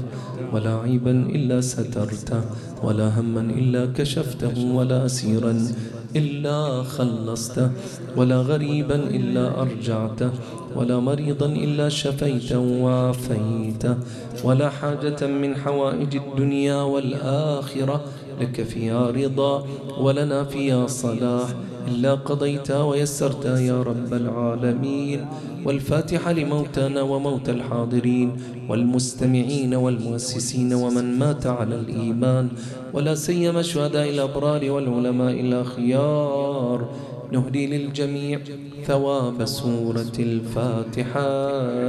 [0.53, 2.41] ولا عيبا إلا سترته
[2.83, 5.67] ولا هما إلا كشفته ولا أسيرا
[6.15, 7.71] إلا خلصته
[8.17, 10.31] ولا غريبا إلا أرجعته
[10.75, 13.97] ولا مريضا إلا شفيته وعافيته
[14.43, 18.01] ولا حاجة من حوائج الدنيا والآخرة
[18.41, 19.65] لك فيها رضا
[19.99, 21.47] ولنا فيها صلاح.
[21.87, 25.25] إلا قضيتها ويسرتها يا رب العالمين.
[25.65, 28.31] والفاتحة لموتانا وموتى الحاضرين.
[28.69, 32.49] والمستمعين والمؤسسين ومن مات على الإيمان.
[32.93, 36.89] ولا سيما شهداء الأبرار والعلماء الأخيار.
[37.31, 38.39] نهدي للجميع
[38.85, 41.29] ثواب سورة الفاتحة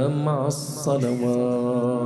[0.07, 2.05] مع الصلوات.